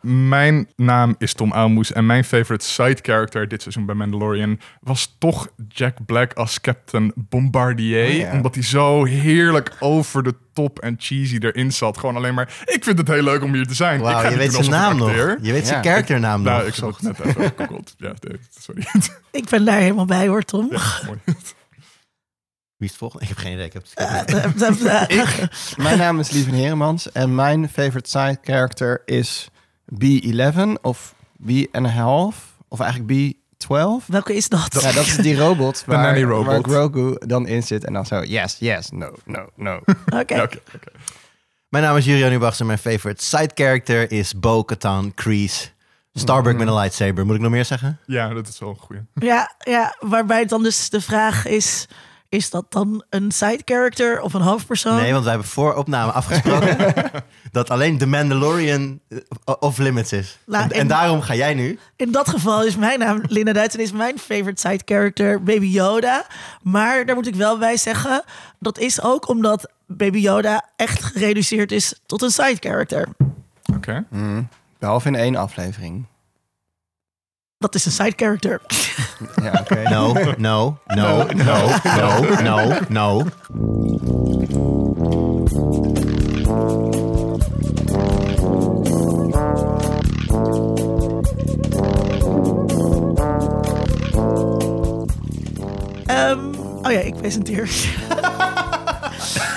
[0.00, 5.16] Mijn naam is Tom Aalmoes en mijn favorite side character dit seizoen bij Mandalorian was
[5.18, 8.06] toch Jack Black als Captain Bombardier.
[8.06, 8.32] Oh ja.
[8.32, 11.98] Omdat hij zo heerlijk over de top en cheesy erin zat.
[11.98, 14.00] Gewoon alleen maar, ik vind het heel leuk om hier te zijn.
[14.00, 15.10] ik ga je weet zijn naam ik nog.
[15.42, 15.90] Je weet zijn Ja.
[15.90, 16.66] karakternaam Nou, nog.
[16.68, 17.94] ik heb het net even gegoogeld.
[17.98, 18.12] Ja,
[18.60, 18.86] sorry.
[19.30, 20.68] Ik ben daar helemaal bij hoor, Tom.
[20.70, 21.18] Ja, mooi.
[22.76, 23.22] Wie is het volgende?
[23.24, 23.66] Ik heb geen idee.
[23.66, 25.46] Ik heb het Eh,
[25.76, 29.48] Mijn naam is Lieven Heremans en mijn favorite side character is
[29.94, 31.14] B11 of
[31.46, 34.06] B and a half of eigenlijk B12.
[34.06, 34.78] Welke is dat?
[34.80, 36.46] Ja, dat is die robot waar, nanny robot.
[36.46, 39.80] waar Grogu dan in zit en dan zo yes, yes, no, no, no.
[40.20, 40.42] Oké.
[40.42, 40.58] Oké.
[41.68, 45.68] Mijn naam is Julian Ubachs en mijn favorite side character is Bo-Katan Kreese.
[46.12, 47.26] Starbuck met een lightsaber.
[47.26, 47.98] Moet ik nog meer zeggen?
[48.06, 49.02] Ja, dat is wel een goeie.
[49.14, 51.86] Ja, ja, waarbij dan dus de vraag is...
[52.30, 54.96] Is dat dan een side character of een hoofdpersoon?
[54.96, 57.10] Nee, want wij hebben voor opname afgesproken
[57.52, 59.18] dat alleen The Mandalorian eh,
[59.60, 60.38] off limits is.
[60.46, 61.78] Nou, en, en en- daarom ga jij nu.
[61.96, 65.66] In dat geval is mijn naam Linda Duits en is mijn favorite side character Baby
[65.66, 66.26] Yoda.
[66.62, 68.22] Maar daar moet ik wel bij zeggen,
[68.58, 73.08] dat is ook omdat Baby Yoda echt gereduceerd is tot een side character.
[73.74, 74.04] Oké.
[74.10, 74.48] Mm.
[74.78, 76.04] Behalve in één aflevering.
[77.60, 78.60] Dat is een side character.
[79.42, 79.88] Ja, oké.
[79.88, 83.24] No, no, no, no, no, no, no.
[96.06, 97.70] Ehm, oh ja, ik presenteer.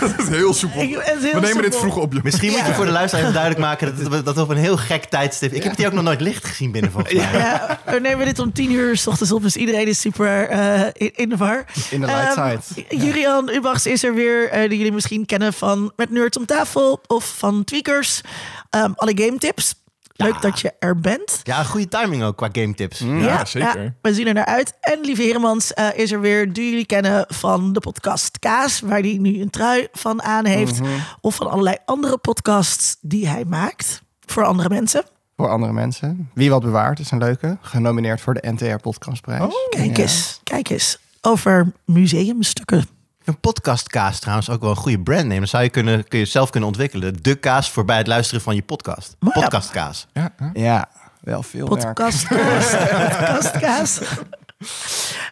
[0.17, 0.81] Dat is heel soepel.
[0.81, 2.23] Ik- het is heel We nemen dit vroeg op, joh.
[2.23, 4.77] Misschien moet je voor de luisteraar even duidelijk maken dat het, dat op een heel
[4.77, 5.51] gek tijdstip...
[5.53, 7.31] Ik heb het hier ook nog nooit licht gezien binnen volgens mij.
[7.31, 10.81] Ja, we nemen dit om tien uur s ochtends op, dus iedereen is super eh,
[10.93, 11.65] in, in de war.
[11.89, 12.85] In de light Ehm, side.
[13.05, 17.01] Julian Ubachs is er weer, eh, die jullie misschien kennen van Met Nerds om tafel
[17.07, 18.21] of van Tweakers.
[18.69, 19.75] Ehm, alle game tips.
[20.16, 21.39] Leuk dat je er bent.
[21.44, 23.00] Ja, goede timing ook qua game tips.
[23.00, 23.95] Ja, zeker.
[24.02, 24.73] we zien er naar uit.
[24.80, 28.99] En Lieve Heremans eh, is er weer, die jullie kennen van de podcast Kaas, waar
[28.99, 30.80] hij nu een trui van aan heeft.
[30.80, 30.89] Mhm.
[31.21, 35.04] Of van allerlei andere podcasts die hij maakt voor andere mensen.
[35.37, 36.30] Voor andere mensen.
[36.33, 37.58] Wie wat bewaart is een leuke.
[37.61, 39.42] Genomineerd voor de NTR Podcastprijs.
[39.42, 39.70] Oh.
[39.70, 40.04] Kijk Ja.
[40.04, 40.99] eens, kijk eens.
[41.21, 42.86] Over museumstukken.
[43.23, 45.39] Een podcastkaas trouwens ook wel een goede brandname.
[45.39, 47.23] Dan zou je, kunnen, kun je zelf kunnen ontwikkelen.
[47.23, 49.16] De kaas voor bij het luisteren van je podcast.
[49.20, 49.42] Maar ja.
[49.42, 50.08] Podcastkaas.
[50.14, 50.34] Ja?
[50.54, 50.89] Ja,
[51.22, 51.94] wel veel werk.
[51.94, 52.70] Podcastkaas.
[53.17, 54.00] Podcastkaas.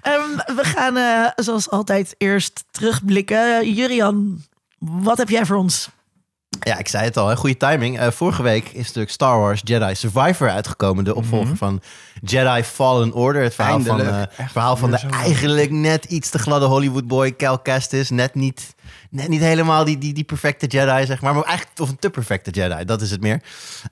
[0.02, 3.74] Ehm, we gaan eh, zoals altijd eerst terugblikken.
[3.74, 4.44] Jurian,
[4.79, 5.90] wat heb jij voor ons?
[6.59, 7.35] Ja, ik zei het al, hè.
[7.35, 8.00] goede timing.
[8.00, 11.03] Eh, vorige week is natuurlijk Star Wars Jedi Survivor uitgekomen.
[11.03, 11.81] De opvolger van
[12.22, 13.44] Jedi Fallen Order.
[13.44, 14.31] Het verhaal van, Eindelijk.
[14.38, 18.09] eh, verhaal van de eigenlijk net iets te gladde Hollywood boy Cal Kestis.
[18.09, 18.75] Net niet,
[19.11, 21.33] niet helemaal die, die, die perfecte Jedi, zeg maar.
[21.33, 23.41] Maar eigenlijk of een te perfecte Jedi, dat is het meer.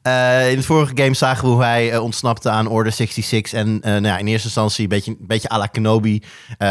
[0.01, 3.53] Eh, in het vorige game zagen we hoe hij eh, ontsnapte aan Order 66.
[3.53, 6.23] En eh, nou ja, in eerste instantie een beetje, een beetje à la Kenobi.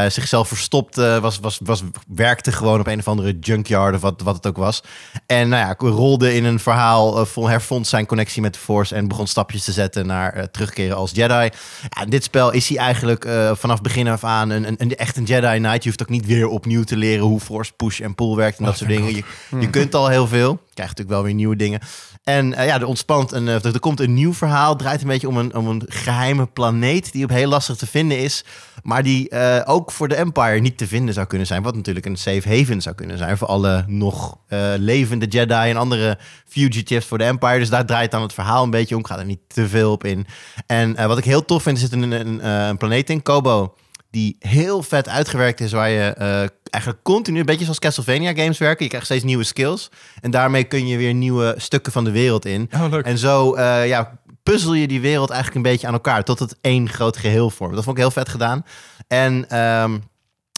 [0.09, 4.35] zichzelf verstopte, was, was, was, werkte gewoon op een of andere junkyard of wat, wat
[4.35, 4.83] het ook was.
[5.27, 9.27] En nou ja, rolde in een verhaal, hervond zijn connectie met de Force en begon
[9.27, 11.51] stapjes te zetten naar terugkeren als Jedi.
[11.89, 15.17] Ja, in dit spel is hij eigenlijk vanaf begin af aan een, een, een, echt
[15.17, 15.83] een Jedi Knight.
[15.83, 18.65] Je hoeft ook niet weer opnieuw te leren hoe Force push en pull werkt en
[18.65, 19.15] dat soort dingen.
[19.15, 19.23] Je,
[19.61, 20.55] je kunt al heel veel.
[20.75, 21.81] Krijgt natuurlijk wel weer nieuwe dingen.
[22.29, 24.77] En eh, ja, er ontspant een, eh, er, er komt een nieuw verhaal.
[24.77, 28.19] Draait een beetje om een, om een geheime planeet die op heel lastig te vinden
[28.19, 28.45] is.
[28.83, 31.63] Maar die eh, ook voor de Empire niet te vinden zou kunnen zijn.
[31.63, 34.39] Wat natuurlijk een safe haven zou kunnen zijn voor alle nog
[34.77, 37.59] levende Jedi en andere fugitives voor de Empire.
[37.59, 39.01] Dus daar draait dan het verhaal een beetje om.
[39.01, 40.27] Ik ga er niet te veel op in.
[40.67, 43.75] En wat ik heel tof vind, er zit een, een, een planeet in, Kobo.
[44.11, 48.59] Die heel vet uitgewerkt is, waar je eh, eigenlijk continu, een beetje zoals Castlevania games
[48.59, 48.83] werken.
[48.83, 49.91] Je krijgt steeds nieuwe skills.
[50.21, 52.71] En daarmee kun je weer nieuwe stukken van de wereld in.
[52.75, 53.05] Oh, leuk.
[53.05, 56.25] En zo eh, ja, puzzel je die wereld eigenlijk een beetje aan elkaar.
[56.25, 57.75] Tot het één groot geheel vormt.
[57.75, 58.65] Dat vond ik heel vet gedaan.
[59.09, 59.99] En ehm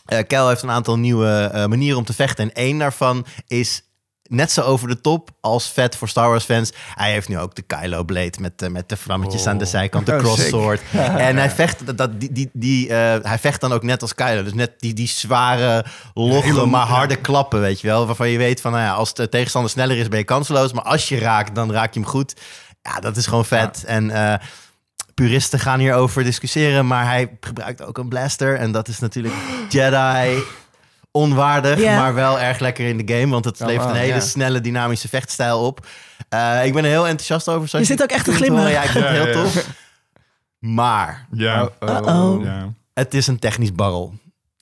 [0.07, 2.45] eh, Kel heeft een aantal nieuwe manieren om te vechten.
[2.45, 3.83] En één daarvan is
[4.31, 6.73] net zo over de top als vet voor Star Wars fans.
[6.95, 10.07] Hij heeft nu ook de Kylo Blade met, eh, met de vlammetjes aan de zijkant,
[10.07, 10.49] de Oh, cross sick.
[10.49, 10.81] sword.
[11.17, 14.43] en hij vecht, dat- die, die, die, eh, hij vecht dan ook net als Kylo.
[14.43, 15.85] Dus net die, die zware,
[16.15, 18.07] logge, maar harde klappen, weet je wel.
[18.07, 20.73] Waarvan je weet van, nou ja, als de tegenstander sneller is, ben je kansloos.
[20.73, 22.35] Maar als je raakt, dan raak je hem goed.
[22.83, 23.85] Ja, dat is gewoon vet.
[23.85, 24.35] En eh,
[25.15, 28.57] puristen gaan hierover discussiëren, maar hij gebruikt ook een blaster.
[28.57, 29.35] En dat is natuurlijk
[29.69, 30.43] Jedi
[31.13, 33.31] onwaardig, maar wel erg lekker in de game.
[33.33, 34.21] Want het Ja, levert een hele ja.
[34.21, 35.87] snelle dynamische vechtstijl op.
[36.29, 37.69] Eh, ik ben er heel enthousiast over.
[37.69, 38.61] zoals Je zit ook echt te kunt glimmen.
[38.61, 38.75] horen.
[38.75, 39.67] Ja, ik vind het heel tof.
[40.59, 41.69] Maar Ja.
[41.81, 42.65] Oh, oh.
[42.95, 44.15] Het is een technisch barrel.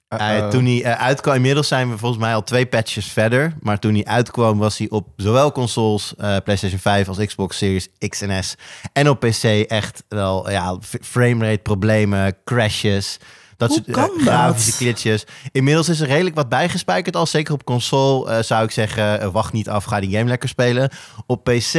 [0.08, 0.48] Uh-oh.
[0.48, 3.54] toen hij eh, uitkwam, inmiddels zijn we volgens mij al twee patches verder.
[3.60, 7.88] Maar toen hij uitkwam, was hij op zowel consoles, eh, PlayStation 5 als Xbox Series
[8.08, 8.54] X en S.
[8.92, 13.18] En op PC echt wel ja, framerate problemen, crashes.
[13.58, 15.24] Dat Hoe soort eh, grafische glitches.
[15.52, 17.26] Inmiddels is er redelijk wat bijgespijkerd al.
[17.26, 20.48] Zeker op console eh, zou ik zeggen, eh, wacht niet af, ga die game lekker
[20.48, 20.90] spelen.
[21.26, 21.72] Op PC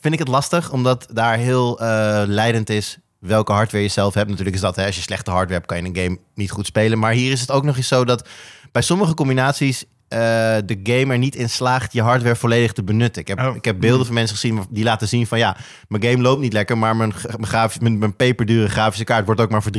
[0.00, 1.78] vind ik het lastig, omdat daar heel
[2.26, 4.28] leidend is welke hardware je zelf hebt.
[4.28, 6.66] Natuurlijk is dat, hè, als je slechte hardware hebt, kan je een game niet goed
[6.66, 6.98] spelen.
[6.98, 8.28] Maar hier is het ook nog eens zo dat
[8.72, 10.18] bij sommige combinaties eh,
[10.64, 13.22] de game er niet in slaagt je hardware volledig te benutten.
[13.22, 13.56] Ik heb, Oh.
[13.56, 15.56] ik heb beelden van mensen gezien die laten zien van ja,
[15.88, 19.40] mijn game loopt niet lekker, maar mijn, mijn, grafisch, mijn, mijn peperdure grafische kaart wordt
[19.40, 19.72] ook maar voor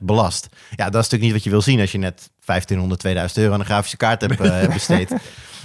[0.00, 0.48] belast.
[0.76, 3.54] Ja, dat is natuurlijk niet wat je wil zien als je net 1500, 2000 euro
[3.54, 5.14] aan een grafische kaart hebt eh, besteed.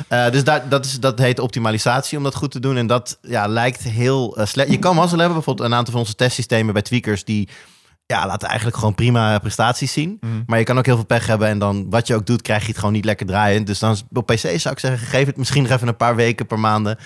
[0.08, 2.78] Eh, dus daar, dat, is, dat heet optimalisatie om dat goed te doen.
[2.78, 4.72] En dat ja, lijkt heel slecht.
[4.72, 5.36] Je kan mazzel hebben.
[5.36, 7.24] Bijvoorbeeld een aantal van onze testsystemen bij tweakers...
[7.24, 7.50] die
[8.08, 10.18] ja, laten eigenlijk gewoon prima prestaties zien.
[10.22, 10.32] Mhm.
[10.46, 11.48] Maar je kan ook heel veel pech hebben.
[11.48, 13.66] En dan wat je ook doet, krijg je het gewoon niet lekker draaien.
[13.66, 16.46] Dus dan op PC zou ik zeggen, geef het misschien nog even een paar weken
[16.46, 16.98] per maanden.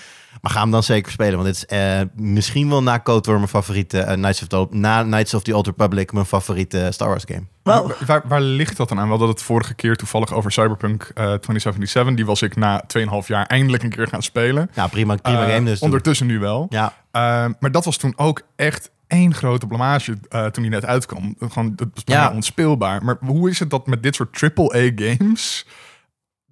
[0.42, 1.34] Maar ga hem dan zeker spelen.
[1.34, 4.00] Want dit is eh, misschien wel na Code War mijn favoriete...
[4.00, 7.44] eh, Knights of the, na Knights of the Old Republic mijn favoriete Star Wars game.
[7.64, 9.04] Waar, waar, waar ligt dat dan aan?
[9.04, 12.16] We hadden het vorige keer toevallig over Cyberpunk eh 2077.
[12.16, 14.70] Die was ik na 2,5 jaar eindelijk een keer gaan spelen.
[14.74, 15.80] Ja, prima, prima Eh, game dus.
[15.80, 16.66] Ondertussen nu wel.
[16.70, 17.22] Ja, Eh,
[17.60, 21.36] maar dat was toen ook echt één grote blamage eh, toen die net uitkwam.
[21.40, 22.32] Gewoon, het was bijna Ja.
[22.34, 23.04] onspeelbaar.
[23.04, 25.66] Maar hoe is het dat met dit soort AAA-games...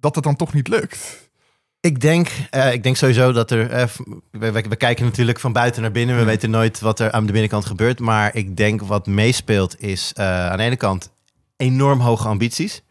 [0.00, 1.28] dat het dan toch niet lukt?
[1.80, 3.70] Ik denk, eh, ik denk sowieso dat er.
[3.70, 3.86] eh,
[4.30, 6.16] we, we, we kijken natuurlijk van buiten naar binnen.
[6.16, 8.00] We weten nooit wat er aan de binnenkant gebeurt.
[8.00, 11.10] Maar ik denk wat meespeelt is aan de ene kant
[11.56, 12.82] enorm hoge ambities.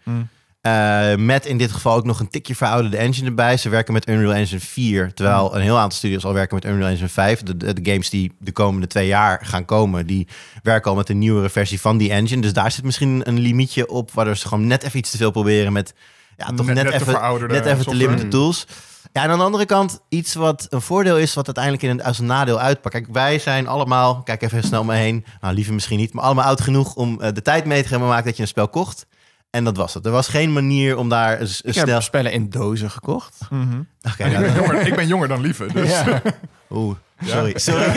[0.61, 3.57] Eh, met in dit geval ook nog een tikje verouderde engine erbij.
[3.57, 5.13] Ze werken met Unreal Engine 4.
[5.13, 7.43] Terwijl een heel aantal studios al werken met Unreal Engine 5.
[7.43, 10.27] De, de, de games die de komende twee jaar gaan komen, die
[10.63, 12.41] werken al met een nieuwere versie van die engine.
[12.41, 14.11] Dus daar zit misschien een limietje op.
[14.11, 15.93] Waardoor ze gewoon net even iets te veel proberen met.
[16.37, 18.67] Ja, toch Net- net, net te even, verouderde net even te limited tools.
[19.13, 22.03] Ja, en aan de andere kant iets wat een voordeel is, wat uiteindelijk in een,
[22.03, 22.93] als een nadeel uitpakt.
[22.95, 26.23] Kijk, wij zijn allemaal, kijk even snel om me heen, nou liever misschien niet, maar
[26.23, 28.67] allemaal oud genoeg om eh, de tijd mee te gaan maken dat je een spel
[28.67, 29.05] kocht.
[29.49, 30.05] En dat was het.
[30.05, 31.93] Er was geen manier om daar een, s- een Ik snel...
[31.93, 33.37] heb spellen in dozen gekocht.
[33.49, 36.21] Oké, ik, nou, ben jonger, ik ben jonger dan Lieve, dus Ja.
[36.71, 37.53] Oeh, sorry.
[37.55, 37.83] sorry.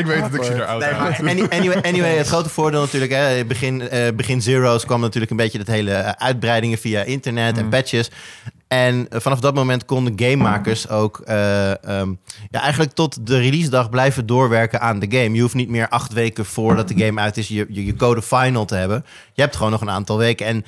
[0.00, 0.80] ik weet dat ik zie eruit.
[1.20, 5.30] Nee, maar anyway, anyway, het grote voordeel natuurlijk, hè, begin, eh, begin Zero's kwam natuurlijk
[5.30, 8.10] een beetje dat hele eh, uitbreidingen via internet en patches.
[8.68, 12.14] En eh, vanaf dat moment konden gamemakers ook eh, ehm,
[12.50, 15.34] ja, eigenlijk tot de release dag blijven doorwerken aan de game.
[15.34, 18.22] Je hoeft niet meer acht weken voordat de game uit is je, je, je code
[18.22, 19.04] final te hebben.
[19.32, 20.46] Je hebt gewoon nog een aantal weken.
[20.46, 20.64] En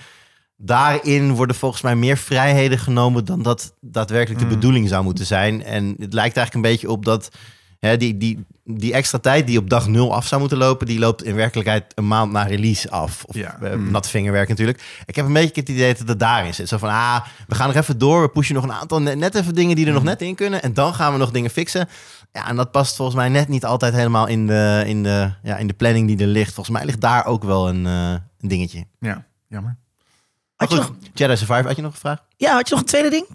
[0.56, 4.54] daarin worden volgens mij meer vrijheden genomen dan dat daadwerkelijk de Mm.
[4.54, 5.64] bedoeling zou moeten zijn.
[5.64, 7.30] En het lijkt eigenlijk een beetje op dat
[7.80, 10.98] hè, die, die, die extra tijd die op dag nul af zou moeten lopen, die
[10.98, 13.25] loopt in werkelijkheid een maand na release af.
[13.25, 13.58] Of Ja.
[13.60, 15.02] eh, nat vingerwerk natuurlijk.
[15.06, 16.69] Ik heb een beetje het idee dat het daarin zit.
[16.69, 18.20] Zo van, ah, we gaan nog even door.
[18.22, 20.62] We pushen nog een aantal, net, net even dingen die er nog net in kunnen.
[20.62, 21.88] En dan gaan we nog dingen fixen.
[22.32, 25.56] Ja, en dat past volgens mij net niet altijd helemaal in de, in de, ja,
[25.56, 26.54] in de planning die er ligt.
[26.54, 28.10] Volgens mij ligt daar ook wel een, eh,
[28.40, 28.84] een dingetje.
[29.00, 29.76] Ja, jammer.
[30.56, 32.24] Had je nog, Jedi Survivor, had je nog een vraag?
[32.36, 33.26] ja, had je nog een tweede ding?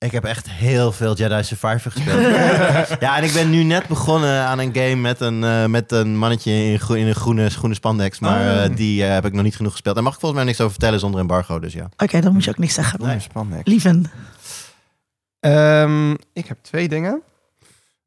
[0.00, 2.20] Ik heb echt heel veel Jedi Survivor gespeeld.
[3.00, 6.16] ja, en ik ben nu net begonnen aan een game met een, eh, met een
[6.16, 8.18] mannetje in, in een groene, groene spandex.
[8.18, 8.64] Maar Oh.
[8.64, 9.94] eh, die eh, heb ik nog niet genoeg gespeeld.
[9.94, 11.88] Daar mag ik volgens mij niks over vertellen zonder embargo, dus ja.
[11.96, 13.00] Oké, dan moet je ook niks zeggen.
[13.02, 13.20] Nee.
[13.20, 13.66] spannend.
[13.66, 14.10] Lieven.
[15.40, 17.22] Ehm, ik heb twee dingen.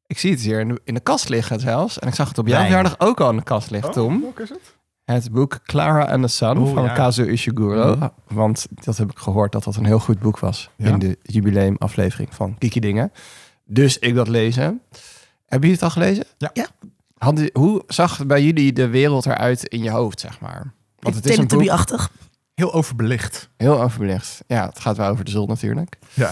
[0.07, 1.99] Ik zie het hier in de, in de kast liggen zelfs.
[1.99, 4.21] En ik zag het op jouw verjaardag ook al in de kast liggen, Tom.
[4.21, 4.75] Welke is het?
[5.05, 6.93] Het boek Clara and the Sun Oh, van ja.
[6.93, 8.11] Kazuo Ishiguro.
[8.27, 10.69] Want dat heb ik gehoord dat dat een heel goed boek was.
[10.75, 10.87] Ja.
[10.89, 13.11] In de jubileumaflevering van Kiki Dingen.
[13.65, 14.63] Dus ik dat lezen.
[15.45, 16.25] Hebben jullie het al gelezen?
[16.37, 16.67] Ja.
[17.17, 20.73] Hadden, hoe zag bij jullie de wereld eruit in je hoofd, zeg maar?
[20.99, 21.59] Want het is een boek.
[22.55, 23.49] Heel overbelicht.
[23.57, 24.43] heel overbelicht.
[24.47, 25.95] Ja, het gaat wel over de zon natuurlijk.
[26.13, 26.29] Ja.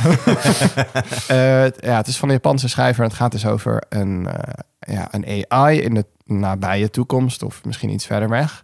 [1.28, 4.28] Eh, het- ja, het is van een Japanse schrijver en het gaat dus over een,
[4.28, 4.63] eh,
[4.96, 6.06] ja, een AI in de
[6.39, 8.63] nabije toekomst of misschien iets verder weg.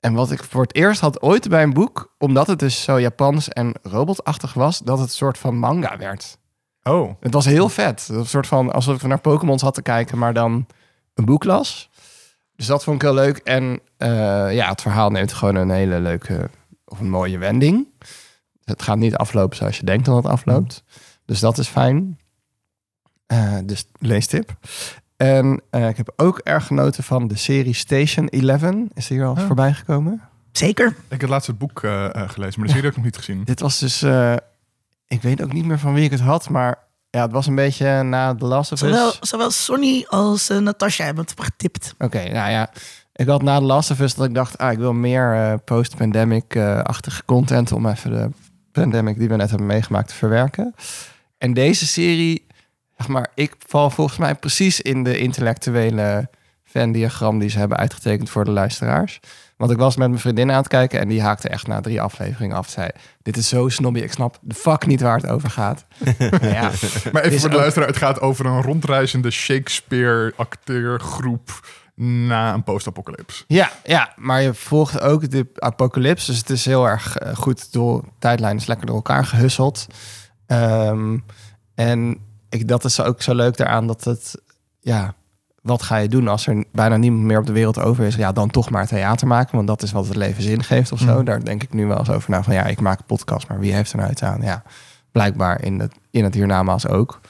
[0.00, 3.00] En wat ik voor het eerst had ooit bij een boek, omdat het dus zo
[3.00, 6.38] Japans en robotachtig was, dat het een soort van manga werd.
[6.82, 7.14] Oh.
[7.20, 8.08] Het was heel vet.
[8.08, 10.66] Een soort van alsof ik naar Pokémon had te kijken, maar dan
[11.14, 11.90] een boek las.
[12.56, 13.36] Dus dat vond ik heel leuk.
[13.36, 16.50] En eh, ja, het verhaal neemt gewoon een hele leuke
[16.84, 17.86] of een mooie wending.
[18.64, 20.84] Het gaat niet aflopen zoals je denkt dat het afloopt.
[21.24, 22.18] Dus dat is fijn.
[23.26, 24.56] Eh, dus leestip.
[25.20, 28.62] En eh, ik heb ook erg genoten van de serie Station 11.
[28.94, 29.46] Is die hier al eens Oh.
[29.46, 30.20] voorbij gekomen?
[30.52, 30.94] Zeker.
[31.08, 33.16] Ik heb laatst het boek eh, eh, gelezen, maar de serie heb ik nog niet
[33.16, 33.44] gezien.
[33.52, 34.02] Dit was dus...
[34.02, 34.34] eh,
[35.06, 36.78] ik weet ook niet meer van wie ik het had, maar
[37.10, 38.88] ja, het was een beetje na The Last of Us.
[38.88, 41.94] Zowel, zowel Sonny als Natasha hebben het getipt.
[41.98, 42.70] Oké, nou ja.
[43.12, 47.24] ik had na de Last of Us dat ik dacht, ah, ik wil meer post-pandemic-achtige
[47.24, 48.28] content om even de
[48.72, 50.74] pandemic die we net hebben meegemaakt te verwerken.
[51.38, 52.46] En deze serie,
[53.00, 56.28] zeg maar, ik val volgens mij precies in de intellectuele
[56.64, 59.20] Venn-diagram die ze hebben uitgetekend voor de luisteraars.
[59.56, 62.00] Want ik was met mijn vriendin aan het kijken en die haakte echt na drie
[62.00, 62.68] afleveringen af.
[62.68, 62.88] Zei,
[63.22, 65.84] dit is zo snobby, ik snap de fuck niet waar het over gaat.
[66.18, 66.70] Nou ja,
[67.12, 73.44] Maar even voor de ook- luisteraar, het gaat over een rondreizende Shakespeare-acteurgroep na een post-apocalypse.
[73.46, 76.30] Ja, ja, maar je volgt ook de apocalypse.
[76.30, 79.86] Dus het is heel erg eh, goed door tijdlijn is lekker door elkaar gehusseld.
[80.46, 81.18] Ehm,
[81.74, 82.18] en
[82.50, 84.42] ik, dat is ook zo leuk daaraan dat het,
[84.80, 85.14] ja,
[85.62, 88.14] wat ga je doen als er bijna niemand meer op de wereld over is?
[88.14, 90.98] Ja, dan toch maar theater maken, want dat is wat het leven zin geeft of
[90.98, 91.14] zo.
[91.14, 91.24] Mhm.
[91.24, 93.58] Daar denk ik nu wel eens over na van ja, ik maak een podcast, maar
[93.58, 94.40] wie heeft er nou iets aan?
[94.42, 94.62] Ja,
[95.12, 97.20] blijkbaar in het, in het hiernamaals ook.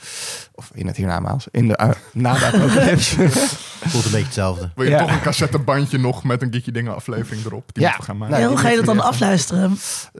[0.54, 3.28] Of in het hiernamaals, in de uh, na de apocalypse.
[3.90, 4.70] Voelt een beetje hetzelfde.
[4.74, 4.98] Wil je Ja.
[4.98, 7.70] toch een cassettebandje nog met een Geeky Dingen aflevering erop?
[7.74, 7.90] Die Ja.
[8.00, 8.30] gaan maken.
[8.30, 9.78] Nou, Ja, hoe die ga je dat dan afluisteren?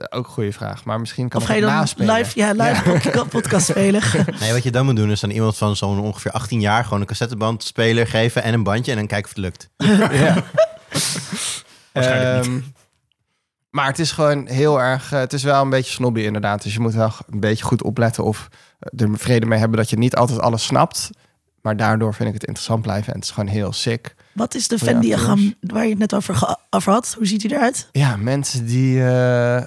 [0.09, 2.15] Ook een goede vraag, maar misschien kan Of ik ga je dan naspelen.
[2.15, 4.01] live, ja, live podcast spelen?
[4.39, 6.99] Nee, wat je dan moet doen is dan iemand van zo'n ongeveer 18 jaar gewoon
[7.01, 9.69] een cassetteband-speler geven en een bandje en dan kijken of het lukt.
[10.13, 10.43] Ja.
[11.93, 12.59] Waarschijnlijk Ehm,
[13.71, 15.11] maar het is gewoon heel erg...
[15.13, 16.63] eh, het is wel een beetje snobby inderdaad.
[16.63, 18.47] Dus je moet wel een beetje goed opletten of
[18.97, 21.09] er vrede mee hebben dat je niet altijd alles snapt.
[21.61, 23.07] Maar daardoor vind ik het interessant blijven.
[23.13, 24.15] En het is gewoon heel sick.
[24.33, 27.13] Wat is de Ja, Venn-diagram waar je het net over, over had?
[27.17, 27.89] Hoe ziet hij eruit?
[27.91, 29.65] Ja, mensen die eh, eh,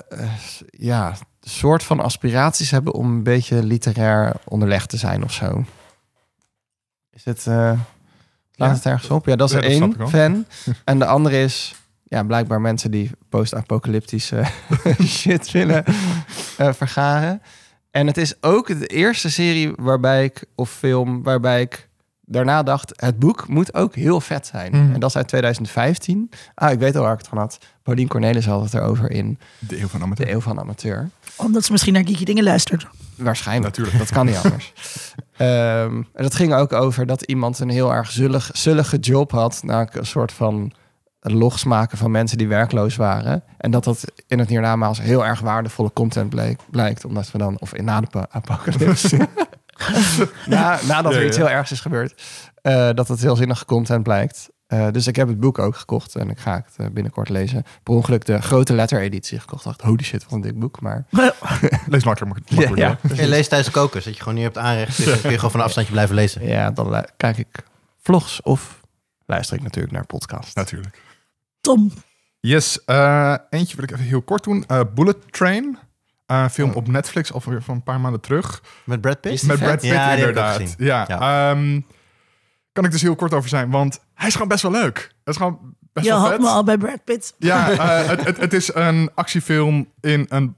[0.70, 1.08] ja,
[1.40, 5.64] een soort van aspiraties hebben om een beetje literair onderlegd te zijn of zo.
[7.11, 7.46] Is het...
[7.46, 7.73] eh
[8.56, 8.75] laat Ja.
[8.75, 9.26] het ergens op?
[9.26, 10.46] Ja, dat is Ja, er dat één fan.
[10.84, 14.44] En de andere is ja, blijkbaar mensen die post-apocalyptische
[15.06, 15.84] shit willen
[16.56, 17.42] eh, vergaren.
[17.90, 21.88] En het is ook de eerste serie waarbij ik, of film, waarbij ik
[22.26, 24.73] daarna dacht, het boek moet ook heel vet zijn.
[24.73, 24.92] Mhm.
[24.94, 26.30] En dat is uit 2015.
[26.54, 27.58] Ah, ik weet al waar ik het van had.
[27.82, 30.30] Paulien Cornelis had het erover in De eeuw van De amateur.
[30.30, 31.11] Eeuw van de Amateur.
[31.37, 32.87] Omdat ze misschien naar Geeky Dingen luistert.
[33.16, 33.76] Waarschijnlijk.
[33.76, 33.99] Natuurlijk.
[33.99, 34.73] Dat kan niet anders.
[35.37, 39.61] Ehm, en dat ging ook over dat iemand een heel erg zullig, zullige job had.
[39.62, 40.73] Namelijk een soort van
[41.33, 43.43] logs maken van mensen die werkloos waren.
[43.59, 47.04] En dat dat in het hiernamaals heel erg waardevolle content bleek, blijkt.
[47.04, 49.16] Omdat we dan, of in na de apocalypse.
[50.47, 51.47] na, nadat Ja, er iets ja.
[51.47, 52.23] heel ergs is gebeurd.
[52.62, 54.49] eh, dat het heel zinnige content blijkt.
[54.66, 57.62] Eh, dus ik heb het boek ook gekocht en ik ga het eh, binnenkort lezen.
[57.83, 59.64] Per ongeluk de grote lettereditie gekocht.
[59.64, 60.81] Dacht, holy shit, wat een dik boek.
[60.81, 61.04] Maar
[61.87, 62.35] Lees makkelijk.
[62.50, 63.16] makkelijk Ja, door.
[63.16, 65.07] Je leest tijdens koken, zodat je gewoon niet op het aanrecht zit.
[65.07, 66.47] Dan kun je gewoon van een afstandje blijven lezen.
[66.47, 67.49] Ja, dan kijk ik
[68.02, 68.81] vlogs of
[69.26, 70.57] luister ik natuurlijk naar podcast.
[70.57, 71.00] Natuurlijk.
[71.64, 71.92] Tom,
[72.40, 74.64] Yes, eh, eentje wil ik even heel kort doen.
[74.66, 75.78] Eh, Bullet Train.
[76.26, 76.76] Eh, film Oh.
[76.76, 78.62] op Netflix, alweer van een paar maanden terug.
[78.85, 79.42] Met Brad Pitt?
[79.47, 79.59] Met?
[79.59, 80.75] Brad Pitt Ja, die heb ik ook inderdaad.
[80.78, 81.50] Ja, Ja.
[81.50, 81.80] ehm,
[82.73, 84.99] kan ik dus heel kort over zijn, want hij is gewoon best wel leuk.
[84.99, 86.40] Het is gewoon best je wel had vet.
[86.40, 87.35] me al bij Brad Pitt.
[87.38, 90.56] Ja, eh, het, het, het is een actiefilm in een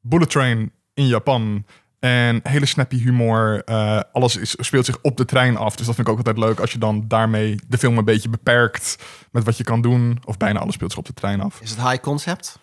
[0.00, 1.64] bullet train in Japan.
[1.98, 3.62] En hele snappy humor.
[3.64, 5.76] eh, alles is, speelt zich op de trein af.
[5.76, 8.28] Dus dat vind ik ook altijd leuk als je dan daarmee de film een beetje
[8.28, 8.96] beperkt
[9.30, 10.18] met wat je kan doen.
[10.24, 11.60] Of bijna alles speelt zich op de trein af.
[11.60, 12.58] Is het high concept?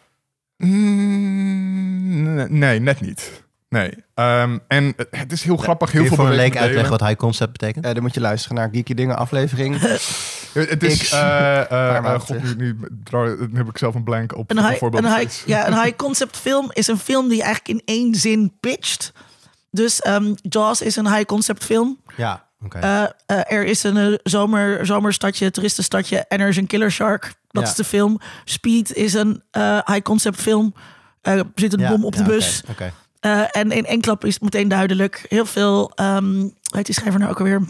[0.58, 3.45] Mm, nee, nee, net niet.
[3.70, 3.94] Nee.
[4.14, 5.92] Ehm, en het- is heel grappig.
[5.92, 7.86] Heel je veel voor een leek uitleggen wat high concept betekent?
[7.86, 9.80] Eh, dan moet je luisteren naar Geeky Dingen aflevering.
[10.54, 11.12] Het is...
[11.12, 12.56] Eh, eh, eh, God, terug.
[12.58, 15.04] nu, nu, heb ik zelf een blank op Een een high, voorbeeld.
[15.04, 18.58] een, high, ja, een high concept film is een film die eigenlijk in één zin
[18.60, 19.12] pitcht.
[19.72, 22.00] Dus ehm, Jaws is een high concept film.
[22.18, 22.80] Ja, oké.
[23.26, 27.34] Er is een zomer, zomerstadje, toeristenstadje en er is een killer shark.
[27.52, 27.70] Dat Ja.
[27.70, 28.20] is de film.
[28.46, 30.74] Speed is een eh, high concept film.
[31.22, 32.64] Eh, er zit een Ja, bom op ja, de oké, bus.
[32.70, 32.92] Oké.
[33.26, 35.26] Eh, en in één klap is het meteen duidelijk.
[35.30, 37.62] Heel veel, hoe heet die schrijver nou ook alweer?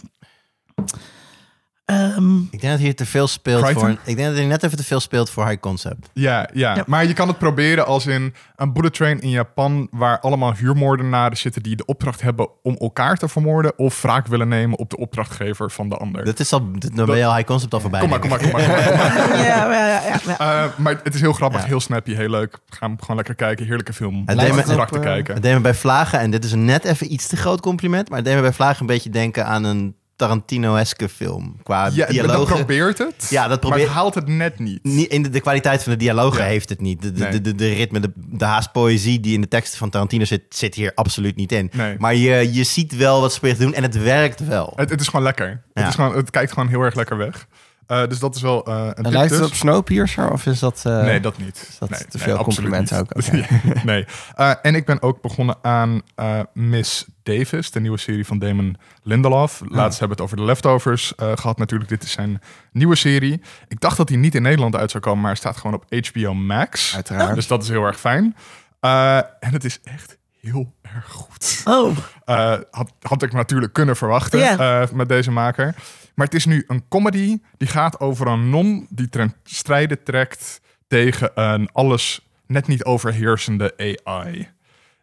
[1.86, 3.82] Ehm, Ik denk dat hier te veel speelt Crichton?
[3.82, 3.98] voor...
[4.04, 6.10] Ik denk dat hij net even te veel speelt voor high concept.
[6.14, 6.84] Ja, ja, Ja.
[6.88, 9.88] maar je kan het proberen als in een bullet train in Japan...
[9.92, 13.78] waar allemaal huurmoordenaren zitten die de opdracht hebben om elkaar te vermoorden...
[13.78, 16.26] of wraak willen nemen op de opdrachtgever van de ander.
[16.26, 18.00] Dat is al, dit- dan ben je al high concept al voorbij.
[18.00, 18.62] Kom maar, kom maar, kom maar.
[18.62, 19.38] Kom maar.
[19.46, 20.64] ja, ja, ja, ja, ja.
[20.64, 21.68] Eh, maar het is heel grappig, Ja.
[21.68, 22.58] heel snappy, heel leuk.
[22.70, 23.66] Ga hem gewoon lekker kijken.
[23.66, 24.24] Heerlijke film.
[24.26, 25.34] Het deed me- te kijken.
[25.34, 28.10] Het deed me bij Vlagen, en dit is een net even iets te groot compliment...
[28.10, 31.58] maar het deed me bij Vlagen een beetje denken aan een Tarantino-eske film.
[31.64, 33.28] Qua Ja, dat probeert het.
[33.30, 33.82] Ja, dat Maar probeert...
[33.82, 34.84] het haalt het net niet.
[34.84, 36.46] Niet in de, de kwaliteit van de dialogen Ja.
[36.48, 37.02] heeft het niet.
[37.02, 37.32] De, de, Nee.
[37.32, 40.44] de, de, de ritme, de, de haast poëzie die in de teksten van Tarantino zit,
[40.50, 41.70] zit hier absoluut niet in.
[41.74, 41.96] Nee.
[42.00, 44.74] Maar je, je ziet wel wat ze proberen te doen en het werkt wel.
[44.76, 45.48] Het, het is gewoon lekker.
[45.48, 45.82] Ja.
[45.82, 47.48] Het, is gewoon, het kijkt gewoon heel erg lekker weg.
[47.88, 49.48] Eh, dus dat is wel eh, een En lijkt het dus.
[49.50, 50.82] op Snowpiercer of is dat...
[50.86, 51.66] eh, nee, dat niet.
[51.70, 53.16] is dat nee, te veel complimenten ook?
[53.18, 53.46] Oké.
[53.84, 54.06] nee.
[54.36, 58.78] Eh, en ik ben ook begonnen aan eh, Miss Davis, de nieuwe serie van Damon
[59.04, 59.62] Lindelof.
[59.68, 61.90] Laatst hebben we het over de Leftovers eh, gehad natuurlijk.
[61.90, 62.42] Dit is zijn
[62.72, 63.42] nieuwe serie.
[63.68, 65.86] Ik dacht dat hij niet in Nederland uit zou komen, maar hij staat gewoon op
[66.10, 66.96] HBO Max.
[66.96, 67.36] Uiteraard.
[67.36, 68.36] Dus dat is heel erg fijn.
[68.80, 71.62] Eh, en het is echt heel erg goed.
[71.66, 75.76] Oh, Eh, had, had ik natuurlijk kunnen verwachten eh, met deze maker.
[76.16, 80.62] Maar het is nu een comedy die gaat over een non die ten strijde trekt
[80.88, 84.50] tegen een alles net niet overheersende AI.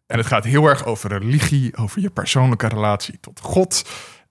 [0.07, 3.85] En het gaat heel erg over religie, over je persoonlijke relatie tot God.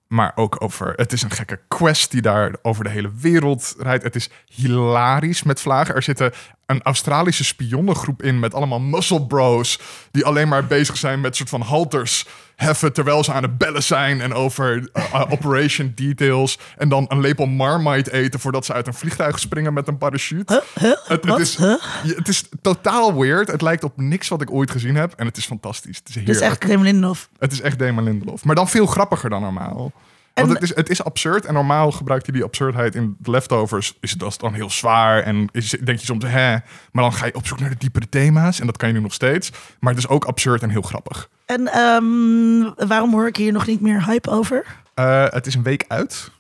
[0.08, 4.04] Maar ook over, het is een gekke quest die daar over de hele wereld rijdt.
[4.04, 5.96] Het is hilarisch met vlagen.
[5.96, 6.32] Er zitten
[6.66, 9.80] een Australische spionnengroep in met allemaal muscle bros.
[10.12, 12.28] Die alleen maar bezig zijn met soort van halters
[12.62, 14.22] heffen terwijl ze aan het bellen zijn.
[14.22, 16.60] En over eh, eh, operation details.
[16.78, 20.54] En dan een lepel marmite eten voordat ze uit een vliegtuig springen met een parachute.
[20.74, 20.84] huh?
[20.84, 20.98] Huh?
[21.08, 21.76] Het, het, is, Huh?
[22.16, 23.52] het is totaal weird.
[23.52, 25.14] Het lijkt op niks wat ik ooit gezien heb.
[25.16, 25.98] En het is fantastisch.
[25.98, 26.40] Het is heerlijk.
[26.40, 27.30] is echt Damon Lindelof.
[27.40, 28.44] Het is echt Damon Lindelof.
[28.44, 29.92] Maar dan veel grappiger dan normaal.
[30.34, 31.46] Want het, is, het is absurd.
[31.46, 33.98] En normaal gebruikt hij die absurdheid in Leftovers.
[34.00, 35.24] Is het dat dan heel zwaar.
[35.24, 36.50] En is, denk je soms, hè.
[36.92, 38.60] Maar dan ga je op zoek naar de diepere thema's.
[38.60, 39.52] En dat kan je nu nog steeds.
[39.80, 41.30] Maar het is ook absurd en heel grappig.
[41.52, 44.66] En ehm, waarom hoor ik hier nog niet meer hype over?
[44.94, 46.32] Eh, het is een week uit.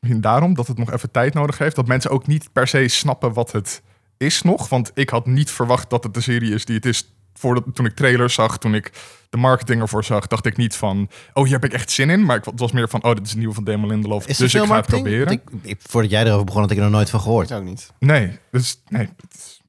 [0.00, 1.76] Misschien daarom dat het nog even tijd nodig heeft.
[1.76, 3.82] Dat mensen ook niet per se snappen wat het
[4.16, 4.68] is nog.
[4.68, 7.12] Want ik had niet verwacht dat het de serie is die het is.
[7.34, 8.92] Voordat, toen ik trailers zag, toen ik
[9.30, 11.08] de marketing ervoor zag, dacht ik niet van...
[11.32, 12.24] Oh, hier heb ik echt zin in.
[12.24, 14.26] Maar ik, het was meer van, oh, dit is een nieuwe van Damon Lindelof.
[14.26, 15.02] Is dus ik ga het marketing?
[15.02, 15.26] proberen.
[15.26, 17.50] Want Ik, ik- voordat jij erover begon, had ik er nog nooit van gehoord.
[17.50, 17.92] Ik ook niet.
[17.98, 19.60] Nee, dus, nee het, is-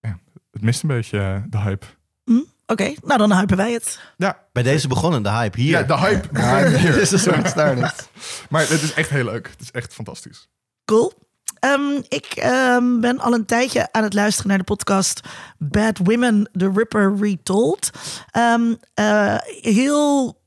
[0.00, 0.18] ja,
[0.50, 1.86] het mist een beetje eh, de hype.
[2.72, 3.98] Oké, nou dan hypen wij het.
[4.16, 5.70] Ja, Bij deze begonnen, de hype hier.
[5.70, 6.28] ja de hype.
[6.32, 6.92] Ja, Hier.
[6.92, 8.08] dit is een soort start niet.
[8.50, 9.46] Maar het is echt heel leuk.
[9.50, 10.48] Het is echt fantastisch.
[10.84, 11.12] Cool.
[11.58, 15.20] Ehm, ik ehm, ben al een tijdje aan het luisteren naar de podcast
[15.58, 17.90] Bad Women, The Ripper Retold.
[18.30, 20.40] Ehm, eh, heel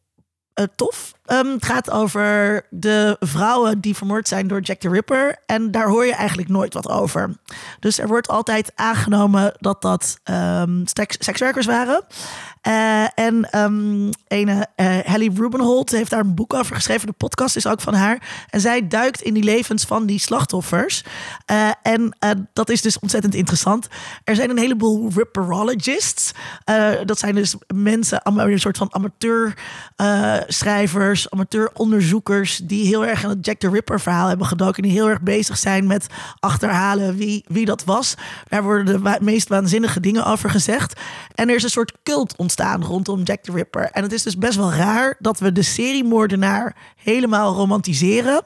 [0.53, 1.13] eh, tof.
[1.25, 5.37] Ehm, het gaat over de vrouwen die vermoord zijn door Jack the Ripper.
[5.45, 7.35] En daar hoor je eigenlijk nooit wat over.
[7.79, 12.03] Dus er wordt altijd aangenomen dat dat ehm, seks- sekswerkers waren.
[12.61, 17.07] Eh, en ehm ene eh Helly Rubenholt heeft daar een boek over geschreven.
[17.07, 18.45] De podcast is ook van haar.
[18.49, 21.03] En zij duikt in die levens van die slachtoffers.
[21.45, 22.17] Eh, en
[22.53, 23.87] dat is dus ontzettend interessant.
[24.23, 26.31] Er zijn een heleboel ripperologists.
[27.05, 29.53] Dat zijn dus mensen, een soort van amateur
[30.47, 31.14] schrijvers,
[31.73, 32.57] onderzoekers...
[32.63, 34.83] die heel erg aan het Jack the Ripper verhaal hebben gedoken.
[34.83, 36.07] Die heel erg bezig zijn met
[36.39, 38.15] achterhalen wie, wie dat was.
[38.47, 40.99] Daar worden de meest waanzinnige dingen over gezegd.
[41.35, 43.89] En er is een soort cult ontstaan rondom Jack the Ripper.
[43.91, 48.43] En het is dus best wel raar dat we de seriemoordenaar helemaal romantiseren.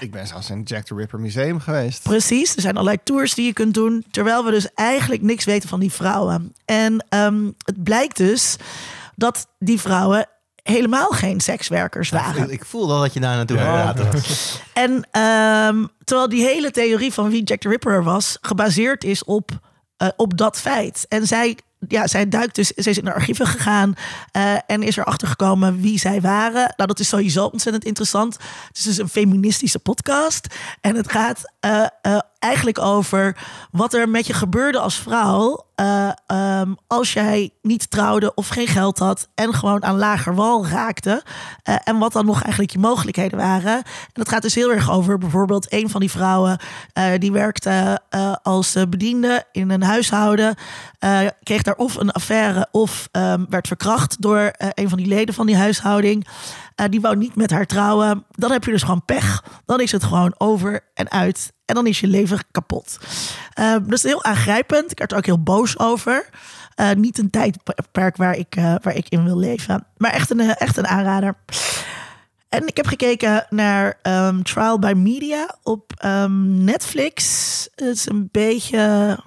[0.00, 2.02] Ik ben zelfs in het Jack the Ripper Museum geweest.
[2.02, 5.68] Precies, er zijn allerlei tours die je kunt doen, terwijl we dus eigenlijk niks weten
[5.68, 6.54] van die vrouwen.
[6.64, 8.56] En ehm, het blijkt dus
[9.16, 10.28] dat die vrouwen
[10.64, 12.50] helemaal geen sekswerkers waren.
[12.50, 13.92] Ik, voel al dat je daar naartoe Ja.
[13.94, 14.60] gaat.
[14.72, 19.50] En ehm, terwijl die hele theorie van wie Jack the Ripper was, gebaseerd is op,
[19.96, 21.06] eh, op dat feit.
[21.08, 23.94] En zij, ja, zij duikt dus, zij is in de archieven gegaan
[24.32, 26.74] eh, en is erachter gekomen wie zij waren.
[26.76, 28.34] Nou, dat is sowieso ontzettend interessant.
[28.68, 30.46] Het is dus een feministische podcast.
[30.80, 33.36] En het gaat eh, eh, eigenlijk over
[33.70, 35.66] wat er met je gebeurde als vrouw.
[35.74, 40.66] eh, ehm, als jij niet trouwde of geen geld had en gewoon aan lager wal
[40.66, 41.22] raakte.
[41.62, 43.74] eh, en wat dan nog eigenlijk je mogelijkheden waren.
[43.76, 46.58] En dat gaat dus heel erg over bijvoorbeeld een van die vrouwen.
[46.92, 48.00] eh, die werkte
[48.42, 50.54] als bediende in een huishouden.
[51.42, 55.46] kreeg daar of een affaire of ehm, werd verkracht door een van die leden van
[55.46, 56.26] die huishouding.
[56.74, 58.24] Eh, die wou niet met haar trouwen.
[58.30, 59.44] Dan heb je dus gewoon pech.
[59.64, 61.52] Dan is het gewoon over en uit.
[61.64, 62.98] En dan is je leven kapot.
[63.52, 64.90] Eh, dus heel aangrijpend.
[64.90, 66.28] Ik werd er ook heel boos over.
[66.74, 69.86] Eh, niet een tijdperk waar ik, eh, waar ik in wil leven.
[69.96, 71.36] Maar echt een, echt een aanrader.
[72.48, 77.68] En ik heb gekeken naar ehm, Trial by Media op ehm, Netflix.
[77.74, 79.18] Het is een beetje.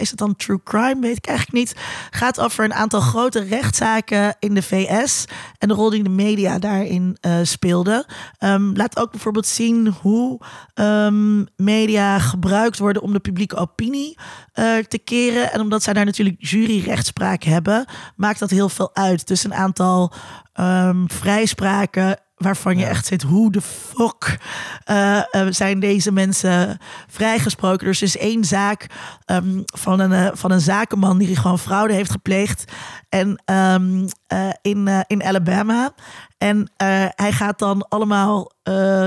[0.00, 1.00] Is het dan true crime?
[1.00, 1.74] Weet ik eigenlijk niet.
[2.10, 5.24] Gaat over een aantal grote rechtszaken in de VS.
[5.58, 8.04] En de rol die de media daarin eh speelden.
[8.38, 10.40] Ehm, laat ook bijvoorbeeld zien hoe
[10.74, 14.18] ehm, media gebruikt worden om de publieke opinie
[14.52, 15.52] eh, te keren.
[15.52, 17.84] En omdat zij daar natuurlijk juryrechtspraak hebben,
[18.16, 19.26] maakt dat heel veel uit.
[19.26, 20.12] Dus een aantal
[20.52, 24.38] ehm, vrijspraken waarvan je echt zit, hoe de fuck
[24.84, 26.78] eh, eh, zijn deze mensen
[27.08, 27.86] vrijgesproken?
[27.86, 28.86] Dus er is één zaak
[29.24, 32.72] ehm, van, een, eh, van een zakenman die gewoon fraude heeft gepleegd
[33.08, 35.92] en, ehm, eh, in, in Alabama.
[36.38, 36.70] En
[37.14, 38.50] hij gaat dan allemaal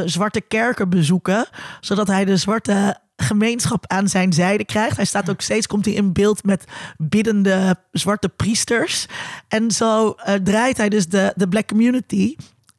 [0.06, 1.48] zwarte kerken bezoeken,
[1.80, 4.96] zodat hij de zwarte gemeenschap aan zijn zijde krijgt.
[4.96, 6.66] Hij staat ook steeds, komt hij in beeld met
[6.98, 9.06] biddende zwarte priesters.
[9.48, 12.36] En zo draait hij dus de, de black community.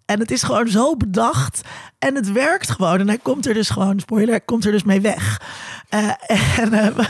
[0.06, 1.60] En het is gewoon zo bedacht.
[1.98, 2.98] En het werkt gewoon.
[2.98, 5.40] En hij komt er dus gewoon, spoiler, hij komt er dus mee weg.
[5.88, 6.10] Eh,
[6.62, 7.00] en ehm,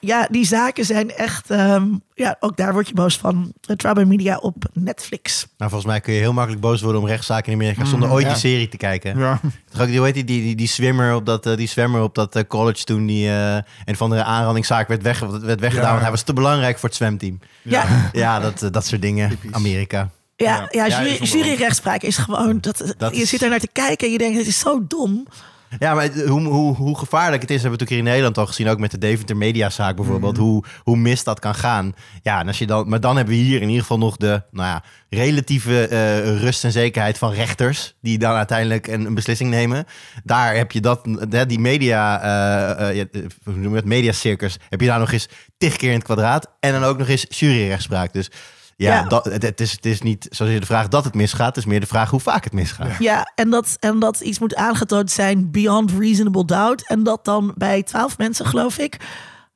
[0.00, 1.50] ja, die zaken zijn echt...
[1.50, 3.52] ehm, ja, ook daar word je boos van.
[3.76, 5.46] Trauma Media op Netflix.
[5.56, 8.24] Nou, volgens mij kun je heel makkelijk boos worden om rechtszaken in Amerika zonder ooit
[8.24, 8.30] ja.
[8.30, 9.18] die serie te kijken.
[9.18, 9.40] Ja.
[9.70, 12.14] Toch die, hoe heet die, die, die, die zwemmer op dat, eh, die zwemmer op
[12.14, 15.84] dat eh, college toen die eh, een van de aanrandingszaak werd, weg, werd weggedaan.
[15.84, 15.90] Ja.
[15.90, 17.38] Want hij was te belangrijk voor het zwemteam.
[17.62, 19.38] Ja, Ja, dat, eh, dat soort dingen.
[19.50, 20.10] Amerika.
[20.36, 20.88] Ja, Ja.
[20.88, 22.58] jury, juryrechtspraak is gewoon...
[22.60, 24.84] Dat, Dat je is- zit er naar te kijken en je denkt, het is zo
[24.88, 25.26] dom.
[25.78, 28.46] Ja, maar hoe, hoe, hoe gevaarlijk het is, hebben we natuurlijk hier in Nederland al
[28.46, 28.68] gezien.
[28.68, 30.36] Ook met de Deventer Mediazaak bijvoorbeeld.
[30.36, 31.94] Hoe, hoe mis dat kan gaan.
[32.22, 34.42] Ja, en als je dan, maar dan hebben we hier in ieder geval nog de
[34.50, 37.94] nou ja, relatieve eh, rust en zekerheid van rechters.
[38.00, 39.84] Die dan uiteindelijk een, een beslissing nemen.
[40.24, 41.04] Daar heb je dat,
[41.46, 42.20] die media,
[42.90, 43.08] je
[43.72, 44.56] het, mediacircus.
[44.68, 46.50] Heb je daar nog eens tig keer in het kwadraat.
[46.60, 48.12] En dan ook nog eens juryrechtspraak.
[48.12, 48.30] Dus
[48.76, 49.02] ja, Ja.
[49.08, 51.46] Dat, het, het is, het is niet zozeer de vraag dat het misgaat.
[51.46, 52.98] Het is meer de vraag hoe vaak het misgaat.
[52.98, 56.88] Ja, en dat, en dat iets moet aangetoond zijn beyond reasonable doubt.
[56.88, 58.96] En dat dan bij twaalf mensen, geloof ik.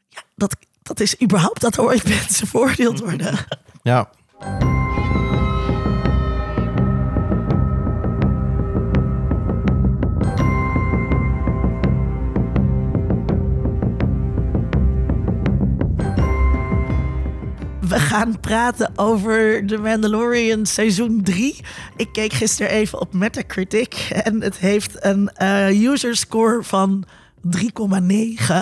[0.09, 3.39] Ja, dat, dat is überhaupt dat er ooit mensen veroordeeld worden.
[3.83, 4.11] Ja.
[17.91, 21.61] We gaan praten over The Mandalorian seizoen 3.
[21.97, 23.95] Ik keek gisteren even op Metacritic.
[24.25, 27.05] En het heeft een eh user score van
[27.57, 28.55] 3,9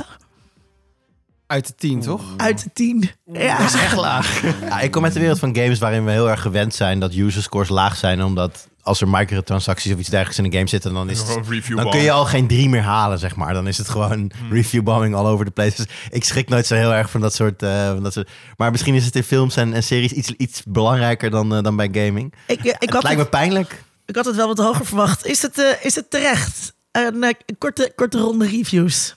[1.48, 2.22] Uit de tien, toch?
[2.36, 3.10] uit de 10.
[3.32, 3.58] Ja.
[3.60, 4.42] Echt laag.
[4.60, 7.14] Ja, ik kom uit de wereld van games waarin we heel erg gewend zijn dat
[7.14, 8.22] user scores laag zijn.
[8.22, 11.28] Omdat als er microtransacties of iets dergelijks in een game zitten, dan, is het,
[11.76, 13.52] dan kun je al geen drie meer halen, zeg maar.
[13.54, 14.52] Dan is het gewoon Hmm.
[14.52, 15.76] review bombing all over the place.
[15.76, 17.62] Dus ik schrik nooit zo heel erg van dat soort...
[17.62, 20.62] eh, van dat soort maar misschien is het in films en, en series iets, iets
[20.66, 22.34] belangrijker dan, eh, dan bij gaming.
[22.46, 23.84] Ik, eh, ik, het had lijkt me pijnlijk.
[24.06, 25.26] ik had het wel wat hoger verwacht.
[25.26, 26.74] Is het, eh, is het terecht?
[26.92, 29.16] Een eh, korte, korte ronde reviews.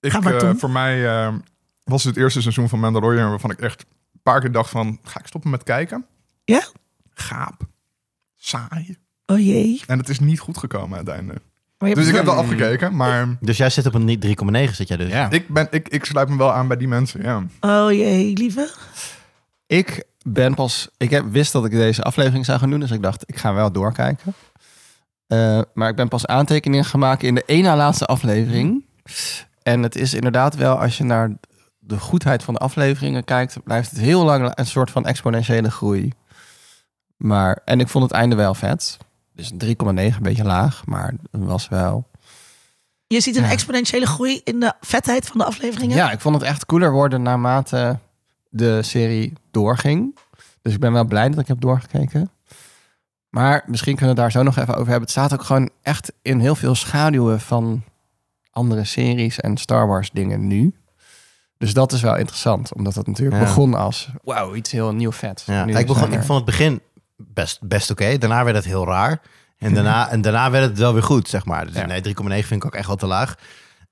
[0.00, 0.58] Ik, Ga maar, eh, Tom.
[0.58, 1.34] voor mij eh,
[1.84, 3.80] was het eerste seizoen van Mandalorian waarvan ik echt
[4.12, 6.06] een paar keer dacht van, ga ik stoppen met kijken?
[6.44, 6.66] Ja?
[7.14, 7.60] Gaap.
[8.36, 8.96] Saai.
[9.26, 9.82] Oh jee.
[9.86, 11.44] En het is niet goed gekomen uiteindelijk.
[11.78, 14.96] Je Dus ik heb wel afgekeken, maar Dus jij zit op een 3,9 zit jij
[14.96, 15.12] dus.
[15.12, 15.30] Ja.
[15.30, 17.42] ik, ben, ik, ik sluit me wel aan bij die mensen, ja.
[17.60, 18.70] Oh jee, lieve.
[19.66, 20.88] Ik ben pas...
[20.96, 23.54] Ik heb, wist dat ik deze aflevering zou gaan doen, dus ik dacht, ik ga
[23.54, 24.34] wel doorkijken.
[25.26, 28.84] Eh, maar ik ben pas aantekeningen gemaakt in de één na laatste aflevering.
[29.68, 31.30] En het is inderdaad wel, als je naar
[31.78, 36.12] de goedheid van de afleveringen kijkt, blijft het heel lang een soort van exponentiële groei.
[37.16, 38.96] Maar, en ik vond het einde wel vet.
[39.34, 42.06] Dus 3,9, een beetje laag, maar het was wel...
[43.06, 43.50] Je ziet een Ja.
[43.50, 45.96] exponentiële groei in de vetheid van de afleveringen.
[45.96, 47.98] Ja, ik vond het echt cooler worden naarmate
[48.48, 50.18] de serie doorging.
[50.62, 52.30] Dus ik ben wel blij dat ik heb doorgekeken.
[53.28, 55.00] Maar misschien kunnen we daar zo nog even over hebben.
[55.00, 57.82] Het staat ook gewoon echt in heel veel schaduwen van
[58.58, 60.74] andere series en Star Wars dingen nu.
[61.58, 63.44] Dus dat is wel interessant, omdat het natuurlijk Ja.
[63.46, 65.42] begon als wauw, iets heel nieuw vet.
[65.46, 66.80] Ja, Nu ik, begon, ik vond het begin
[67.16, 68.18] best, best oké.
[68.18, 69.20] Daarna werd het heel raar.
[69.58, 71.66] En daarna, en daarna werd het wel weer goed, zeg maar.
[71.66, 71.86] Dus Ja.
[71.86, 73.34] nee, 3,9 vind ik ook echt wel te laag.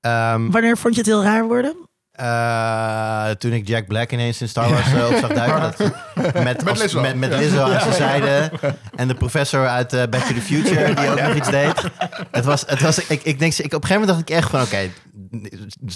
[0.00, 1.76] Ehm, Wanneer vond je het heel raar worden?
[2.16, 5.61] Eh, toen ik Jack Black ineens in Star Wars eh, op zag duiken.
[5.61, 7.00] Dat, met, als- Lizzo.
[7.00, 8.50] Met, met Lizzo aan zijn zijde.
[8.96, 11.72] En de professor uit eh, Back to the Future, die ook nog iets deed.
[12.31, 14.50] Het was, het was, ik, ik denk, ik, op een gegeven moment dacht ik echt
[14.50, 14.90] van, oké,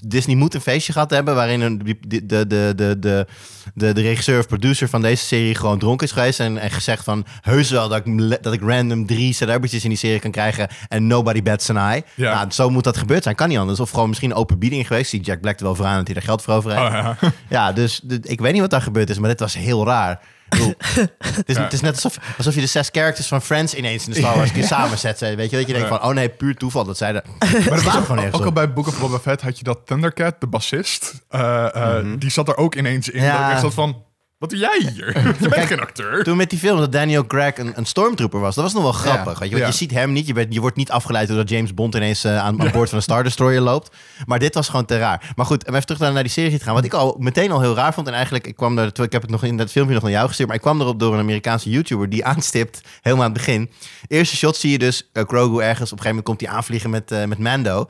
[0.06, 3.26] Disney moet een feestje gehad hebben waarin een, de, de, de, de, de,
[3.74, 7.04] de, de regisseur of producer van deze serie gewoon dronken is geweest en, en gezegd
[7.04, 10.68] van, heus wel dat ik, dat ik random drie celebrities in die serie kan krijgen
[10.88, 12.04] en nobody bats an eye.
[12.14, 12.34] Ja.
[12.34, 13.80] Nou, zo moet dat gebeurd zijn, kan niet anders.
[13.80, 16.28] Of gewoon misschien een open bieding geweest, die Jack Black er wel voor hij er
[16.28, 16.82] geld voor over heeft.
[16.82, 17.16] Oh, ja.
[17.48, 20.20] Ja, dus ik weet niet wat daar gebeurd is, maar dit was heel raar.
[20.48, 20.74] Bedoel,
[21.18, 24.12] het, is, het is net alsof, alsof je de zes characters van Friends ineens in
[24.12, 25.20] de Star Wars keer samenzet.
[25.20, 27.22] Weet je, dat je denkt van, oh nee, puur toeval dat zij er...
[27.38, 29.80] Maar dat was slaat ook, ook al bij Book of Boba Fett had je dat
[29.84, 31.22] Thundercat, de bassist.
[31.28, 33.22] eh, eh, Die zat er ook ineens in.
[33.22, 33.32] Ja.
[33.36, 34.02] Dat ik echt zat van,
[34.40, 35.06] wat doe jij hier?
[35.40, 36.24] Je bent geen acteur.
[36.24, 38.92] Toen met die film dat Daniel Craig een, een stormtrooper was, dat was nog wel
[38.92, 39.38] grappig.
[39.38, 39.66] Weet je, want Ja.
[39.66, 42.38] je ziet hem niet, je, bent, je wordt niet afgeleid doordat James Bond ineens eh,
[42.38, 43.96] aan, aan boord van een Star Destroyer loopt.
[44.26, 45.32] Maar dit was gewoon te raar.
[45.36, 46.74] Maar goed, om even terug naar, naar die serie te gaan.
[46.74, 49.22] Wat ik al meteen al heel raar vond, en eigenlijk, ik kwam er, ik heb
[49.22, 51.20] het nog in dat filmpje nog naar jou gestuurd, maar ik kwam erop door een
[51.20, 53.70] Amerikaanse YouTuber die aanstipt, helemaal aan het begin.
[54.08, 56.90] Eerste shot zie je dus uh, Grogu ergens, op een gegeven moment komt hij aanvliegen
[56.90, 57.88] met, eh, met Mando.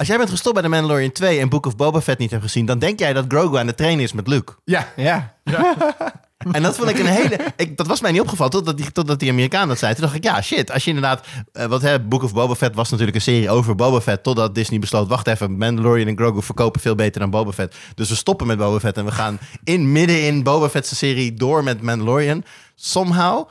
[0.00, 2.42] Als jij bent gestopt bij The Mandalorian 2 en Book of Boba Fett niet hebt
[2.42, 4.52] gezien, dan denk jij dat Grogu aan de trainen is met Luke.
[4.64, 5.34] Ja, Ja,
[6.52, 7.38] En dat vond ik een hele...
[7.56, 9.92] Ik, dat was mij niet opgevallen totdat die, totdat die Amerikaan dat zei.
[9.94, 10.70] Toen dacht ik, ja, shit.
[10.70, 11.26] Als je inderdaad...
[11.52, 14.22] eh, wat hè, Book of Boba Fett was natuurlijk een serie over Boba Fett.
[14.22, 17.76] Totdat Disney besloot, wacht even, Mandalorian en Grogu verkopen veel beter dan Boba Fett.
[17.94, 21.34] Dus we stoppen met Boba Fett en we gaan in midden in Boba Fett's serie
[21.34, 22.44] door met Mandalorian.
[22.74, 23.48] Somehow.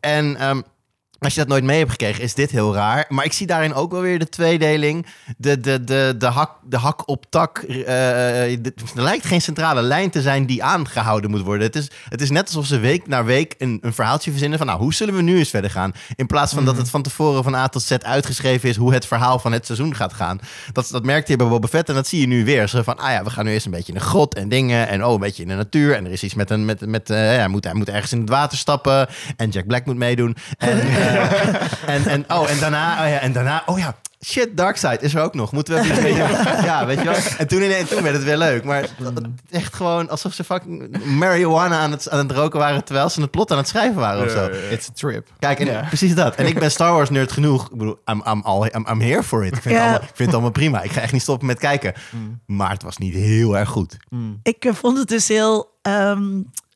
[0.00, 0.36] En...
[0.36, 0.60] ehm,
[1.18, 3.04] als je dat nooit mee hebt gekregen, is dit heel raar.
[3.08, 5.06] Maar ik zie daarin ook wel weer de tweedeling.
[5.36, 7.64] De, de, de, de, hak, de hak op tak.
[7.68, 11.66] de- er lijkt geen centrale lijn te zijn die aangehouden moet worden.
[11.66, 14.66] Het is, het is net alsof ze week na week een, een verhaaltje verzinnen van...
[14.66, 15.92] nou, hoe zullen we nu eens verder gaan?
[16.14, 18.76] In plaats van dat het van tevoren van A tot Z uitgeschreven is...
[18.76, 20.38] hoe het verhaal van het seizoen gaat gaan.
[20.72, 22.68] Dat, dat merkte je bij Boba Fett en dat zie je nu weer.
[22.68, 24.88] Zo van, ah ja, we gaan nu eerst een beetje in een grot en dingen...
[24.88, 25.94] en oh, een beetje in de natuur.
[25.94, 26.64] En er is iets met een...
[26.64, 29.08] Met, met, ja, hij, moet, hij moet ergens in het water stappen.
[29.36, 30.36] En Jack Black moet meedoen.
[30.58, 30.78] En,
[31.86, 35.22] en, en, oh, en daarna, oh ja, en daarna, oh ja, shit, Darkseid is er
[35.22, 35.52] ook nog.
[35.52, 36.14] Moeten we even iets mee-
[36.64, 37.14] Ja, weet je wel.
[37.38, 38.64] En toen, en toen werd het weer leuk.
[38.64, 38.86] Maar
[39.50, 42.84] echt gewoon alsof ze fucking marijuana aan het, aan het roken waren...
[42.84, 44.50] terwijl ze het plot aan het schrijven waren of Ja, zo.
[44.52, 44.68] ja, ja.
[44.70, 45.28] It's a trip.
[45.38, 45.80] Kijk, en Ja.
[45.88, 46.34] precies dat.
[46.34, 47.64] En ik ben Star Wars nerd genoeg.
[47.70, 49.56] Ik bedoel, I'm, I'm, all, I'm, I'm here for it.
[49.56, 49.80] Ik vind, Ja.
[49.80, 50.82] het allemaal, ik vind het allemaal prima.
[50.82, 51.92] Ik ga echt niet stoppen met kijken.
[52.46, 53.96] Maar het was niet heel erg goed.
[54.42, 55.77] Ik eh, vond het dus heel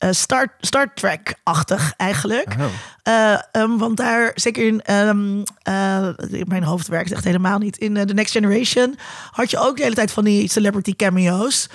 [0.03, 2.55] eh, Star, Star Trek-achtig eigenlijk.
[2.59, 2.65] Oh.
[3.03, 6.09] Eh, ehm, want daar, zeker in ehm, eh,
[6.45, 7.79] mijn hoofd werkt echt helemaal niet.
[7.79, 8.97] In The Next Generation
[9.31, 11.69] had je ook de hele tijd van die celebrity cameo's.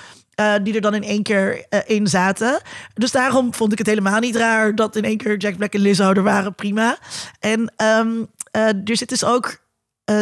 [0.64, 2.62] die er dan in één keer in zaten.
[2.94, 5.80] Dus daarom vond ik het helemaal niet raar dat in één keer Jack Black en
[5.80, 6.56] Lizzo er waren.
[6.56, 6.98] Prima.
[7.40, 9.66] En ehm, eh, er zit dus ook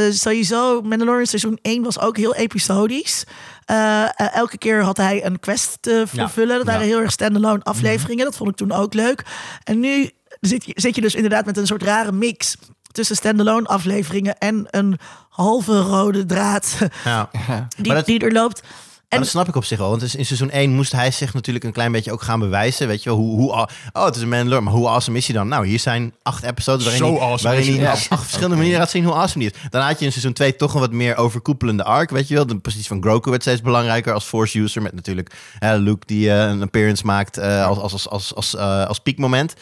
[0.10, 3.24] sowieso, Mandalorian seizoen 1 was ook heel episodisch.
[3.66, 6.58] Eh, eh, elke keer had hij een quest te vervullen.
[6.58, 6.88] Dat waren Ja.
[6.88, 8.26] heel erg standalone afleveringen.
[8.26, 9.24] Dat vond ik toen ook leuk.
[9.64, 10.10] En nu
[10.42, 12.56] zit je, zit je dus inderdaad met een soort rare mix
[12.92, 15.00] tussen standalone afleveringen en een
[15.30, 17.30] halve rode draad Ja.
[17.78, 18.64] die, dat- die er loopt.
[19.10, 19.90] En dat snap ik op zich wel.
[19.90, 22.88] Want dus in seizoen 1 moest hij zich natuurlijk een klein beetje ook gaan bewijzen.
[22.88, 23.52] Weet je wel, hoe, hoe,
[23.94, 25.48] oh, het is een Mandalorian, maar hoe awesome is hij dan?
[25.48, 27.94] Nou, hier zijn acht episodes waarin Zo hij, awesome waarin hij hij.
[27.94, 29.70] op acht verschillende manieren laat zien hoe awesome die is.
[29.70, 32.46] Dan had je in seizoen 2 toch een wat meer overkoepelende arc, weet je wel.
[32.46, 34.82] De positie van Grogu werd steeds belangrijker als force user.
[34.82, 38.56] Met natuurlijk hè, Luke die eh, een appearance maakt eh, als, als, als, als, als,
[38.56, 39.54] eh, als piekmoment.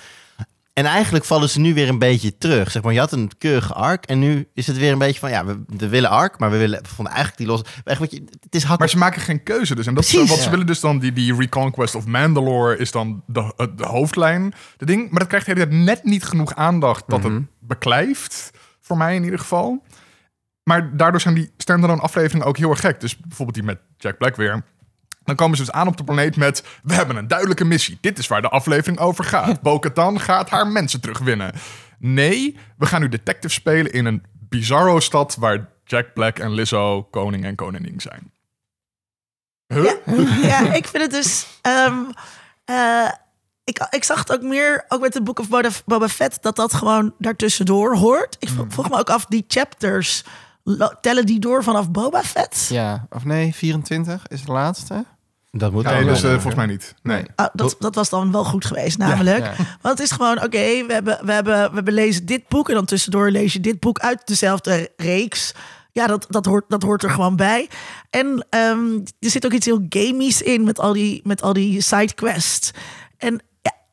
[0.74, 2.72] En eigenlijk vallen ze nu weer een beetje terug.
[2.72, 5.30] Zeg maar, je had een keurige arc en nu is het weer een beetje van...
[5.30, 7.62] ja, we, we willen arc, maar we willen we vonden eigenlijk die los...
[7.84, 9.88] Echt, wat je, het is hak Maar ze maken geen keuze dus.
[9.88, 10.30] En dat is Precies.
[10.30, 14.54] wat ze willen dus dan, die, die Reconquest of Mandalore is dan de, de hoofdlijn.
[14.78, 18.52] De ding, maar dat krijgt de hele tijd net niet genoeg aandacht dat het beklijft.
[18.82, 19.84] Voor mij in ieder geval.
[20.64, 23.00] Maar daardoor zijn die standalone afleveringen ook heel erg gek.
[23.00, 24.64] Dus bijvoorbeeld die met Jack Black weer.
[25.24, 26.64] Dan komen ze dus aan op de planeet met...
[26.84, 27.98] We hebben een duidelijke missie.
[28.02, 29.62] Dit is waar de aflevering over gaat.
[29.64, 31.54] Bo-Katan gaat haar mensen terugwinnen.
[32.00, 35.36] Nee, we gaan nu detective spelen in een bizarro stad...
[35.36, 38.32] waar Jack Black en Lizzo koning en koningin zijn.
[39.68, 39.92] Huh?
[40.44, 41.48] ja, ik vind het dus.
[41.62, 41.96] ehm,
[42.66, 43.10] eh,
[43.64, 46.56] ik, ik zag het ook meer, ook met de Book of Boba, Boba Fett, dat
[46.56, 48.36] dat gewoon daartussendoor hoort.
[48.40, 50.24] Ik vro- vroeg me ook af, die chapters,
[51.02, 52.68] tellen die door vanaf Boba Fett?
[52.70, 55.06] Ja, of nee, 24 is de laatste.
[55.52, 56.14] Dat moet Nee, wel.
[56.14, 56.34] dus eh, Ja.
[56.34, 56.94] volgens mij niet.
[57.04, 57.24] Nee.
[57.36, 59.46] Ah, dat, dat was dan wel goed geweest, namelijk.
[59.46, 59.54] Ja.
[59.82, 62.70] Want het is gewoon, oké, we, hebben, we, hebben, we hebben lezen dit boek...
[62.70, 65.54] en dan tussendoor lees je dit boek uit dezelfde reeks.
[65.92, 67.70] Ja, dat, dat, hoort, dat hoort er gewoon bij.
[68.10, 71.82] En ehm, er zit ook iets heel gamies in met al die, met al die
[71.82, 72.72] sidequests.
[73.18, 73.40] En ja,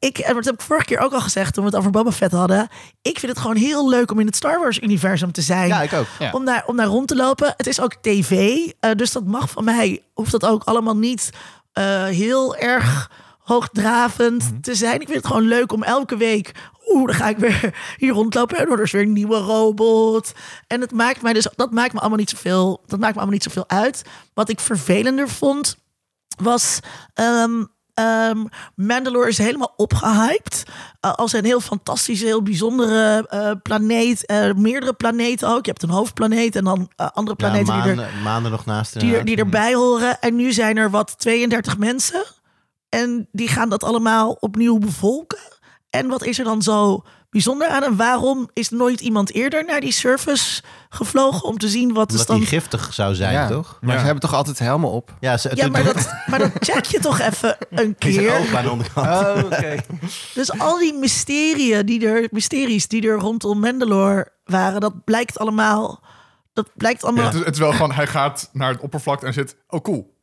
[0.00, 2.12] ik, en dat heb ik vorige keer ook al gezegd toen we het over Boba
[2.12, 2.68] Fett hadden.
[3.02, 5.92] Ik vind het gewoon heel leuk om in het Star Wars-universum te zijn Ja, ik
[5.92, 6.06] ook.
[6.18, 6.30] Ja.
[6.32, 7.54] om, daar, om daar rond te lopen.
[7.56, 10.02] Het is ook tv, eh, dus dat mag van mij.
[10.14, 11.30] Hoeft dat ook allemaal niet
[11.72, 15.00] eh, heel erg hoogdravend te zijn.
[15.00, 16.52] Ik vind het gewoon leuk om elke week...
[16.88, 18.58] Oeh, dan ga ik weer hier rondlopen.
[18.58, 20.32] En er is weer een nieuwe robot.
[20.66, 23.34] En het maakt mij dus, dat maakt me allemaal niet zoveel, dat maakt me allemaal
[23.34, 24.02] niet zoveel uit.
[24.34, 25.76] Wat ik vervelender vond,
[26.38, 26.80] was...
[27.14, 27.62] ehm,
[27.94, 30.62] ehm, Mandalore is helemaal opgehyped.
[31.00, 34.26] eh, als een heel fantastische, heel bijzondere eh, planeet.
[34.26, 35.64] Eh, meerdere planeten ook.
[35.64, 39.00] Je hebt een hoofdplaneet en dan andere Ja, planeten die, er, maanden, nog naast.
[39.00, 40.20] die, er- erbij horen.
[40.20, 42.22] En nu zijn er wat 32 mensen.
[42.88, 45.38] En die gaan dat allemaal opnieuw bevolken.
[45.90, 47.82] En wat is er dan zo bijzonder aan?
[47.82, 52.12] En waarom is nooit iemand eerder naar die service gevlogen om te zien wat is
[52.12, 53.48] Omdat dan die giftig zou zijn, ja.
[53.48, 53.78] toch?
[53.80, 53.98] Maar Ja.
[53.98, 55.14] ze hebben toch altijd helmen op?
[55.20, 58.56] Ja, ze, Ja, maar dat, maar dat check je toch even een keer.
[58.56, 59.06] aan de onderkant.
[59.06, 59.76] Oh, oké.
[60.34, 66.02] Dus al die mysterieën die er, mysteries die er rondom Mandalore waren, dat blijkt allemaal.
[66.52, 67.24] Dat blijkt Ja, allemaal.
[67.26, 69.56] het, is, het is wel gewoon, hij gaat naar het oppervlak en zit...
[69.68, 70.18] Oh, cool.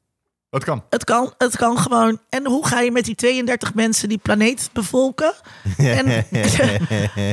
[0.50, 0.84] Dat kan.
[0.90, 2.20] Het kan, het kan gewoon.
[2.30, 5.34] En hoe ga je met die 32 mensen die planeet bevolken?
[5.78, 6.06] En,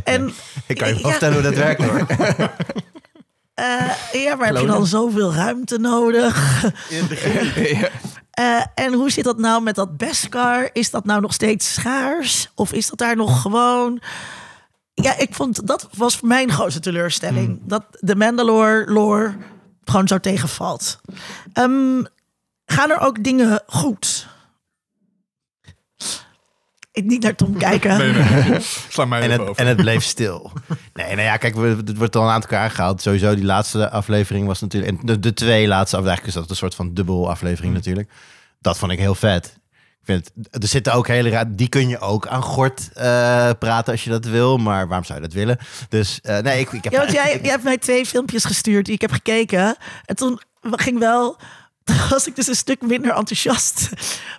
[0.04, 0.32] en
[0.66, 2.06] Ik kan je ja, wel vertellen hoe dat werkt hoor.
[3.54, 6.64] eh, ja, maar heb je dan zoveel ruimte nodig?
[8.30, 10.70] Eh, en hoe zit dat nou met dat Beskar?
[10.72, 12.50] Is dat nou nog steeds schaars?
[12.54, 14.00] Of is dat daar nog gewoon...
[14.94, 17.60] Ja, ik vond dat was mijn grootste teleurstelling.
[17.62, 19.34] Dat de Mandalore lore
[19.84, 21.00] gewoon zo tegenvalt.
[21.52, 22.02] Ehm,
[22.66, 24.26] gaan er ook dingen goed?
[26.92, 27.98] Ik niet naar Tom kijken.
[27.98, 28.60] Nee, nee.
[28.88, 29.62] Sla mij En even het, over.
[29.62, 30.52] en het bleef stil.
[30.94, 33.02] Nee, nou ja, kijk, we- het wordt al een aantal keer aangehaald.
[33.02, 34.92] Sowieso, die laatste aflevering was natuurlijk...
[35.00, 37.76] En de, de twee laatste afleveringen, is dat een soort van dubbel aflevering Mm.
[37.78, 38.10] natuurlijk.
[38.60, 39.58] Dat vond ik heel vet.
[39.72, 41.54] Ik vind het, er zitten ook hele raar...
[41.56, 44.56] Die kun je ook aan gort eh, praten als je dat wil.
[44.58, 45.58] Maar waarom zou je dat willen?
[45.88, 46.92] Dus eh, nee, ik, ik heb...
[46.92, 49.76] Ja, want jij, jij hebt mij twee filmpjes gestuurd die ik heb gekeken.
[50.04, 51.36] En toen ging wel...
[51.98, 53.88] Toen was ik dus een stuk minder enthousiast.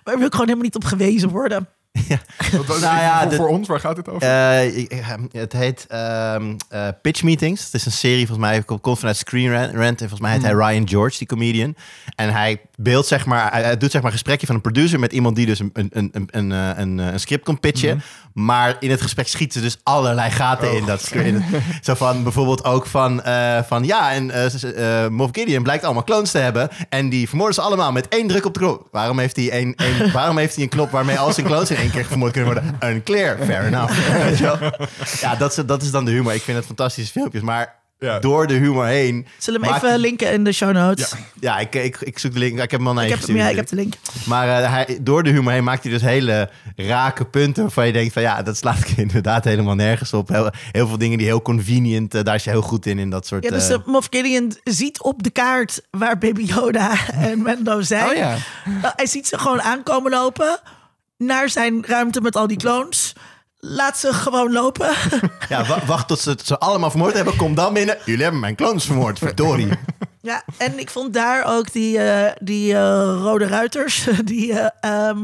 [0.04, 1.68] Maar ik wil gewoon helemaal niet op gewezen worden.
[2.52, 4.28] Wat- wat- Nou ja, voor, de- voor ons, waar gaat het over?
[4.28, 7.64] Eh, ik- eh, het heet ehm, eh, Pitch Meetings.
[7.64, 9.76] Het is een serie, volgens mij, komt vanuit Screen Rant.
[9.90, 11.76] En volgens mij heet hij Ryan George, die comedian.
[12.14, 15.12] En hij beeldt, zeg maar, hij, doet zeg maar een gesprekje van een producer met
[15.12, 18.02] iemand die dus een, een, een, een, een, eh, een, een script komt pitchen.
[18.32, 21.42] Maar in het gesprek schieten ze dus allerlei gaten in dat script.
[21.82, 26.30] Zo van bijvoorbeeld ook van, eh, van ja, en eh, Moff Gideon blijkt allemaal clones
[26.30, 26.68] te hebben.
[26.88, 28.88] En die vermoorden ze allemaal met één druk op de knop.
[28.90, 31.76] Waarom heeft hij, een, een, waarom heeft hij een knop waarmee al zijn clones in
[31.76, 32.76] één keer vermoord kunnen worden?
[32.84, 33.94] Unclear, fair enough.
[35.20, 36.34] Ja, dat is, dat is dan de humor.
[36.34, 37.42] Ik vind het fantastische filmpjes.
[37.42, 38.18] Maar Ja.
[38.18, 39.26] door de humor heen...
[39.38, 41.14] Zullen we hem even linken in de show notes?
[41.40, 42.52] Ja, ik, ik, ik zoek de link.
[42.52, 43.56] Ik heb hem al naar ik, je heb, hem- gestuurd.
[43.56, 43.94] ja, ik heb de link.
[44.26, 47.92] Maar eh, hij, door de humor heen maakt hij dus hele rake punten waarvan je
[47.92, 50.28] denkt van ja, dat slaat inderdaad helemaal nergens op.
[50.28, 53.10] Heel, heel veel dingen die heel convenient, eh, daar is hij heel goed in, in
[53.10, 53.44] dat soort...
[53.44, 58.08] Ja, dus eh, Moff Gideon ziet op de kaart waar Baby Yoda en Mendo zijn.
[58.08, 58.36] Oh ja.
[58.96, 60.58] Hij ziet ze gewoon aankomen lopen
[61.18, 63.12] naar zijn ruimte met al die clones.
[63.68, 64.90] Laat ze gewoon lopen.
[65.48, 67.96] ja, wa- wacht tot ze het ze allemaal vermoord hebben, kom dan binnen.
[68.04, 69.68] Jullie hebben mijn clones vermoord, verdorie.
[70.22, 72.78] ja, en ik vond daar ook die, eh, die eh,
[73.22, 74.68] rode ruiters, die eh,
[75.08, 75.18] ehm,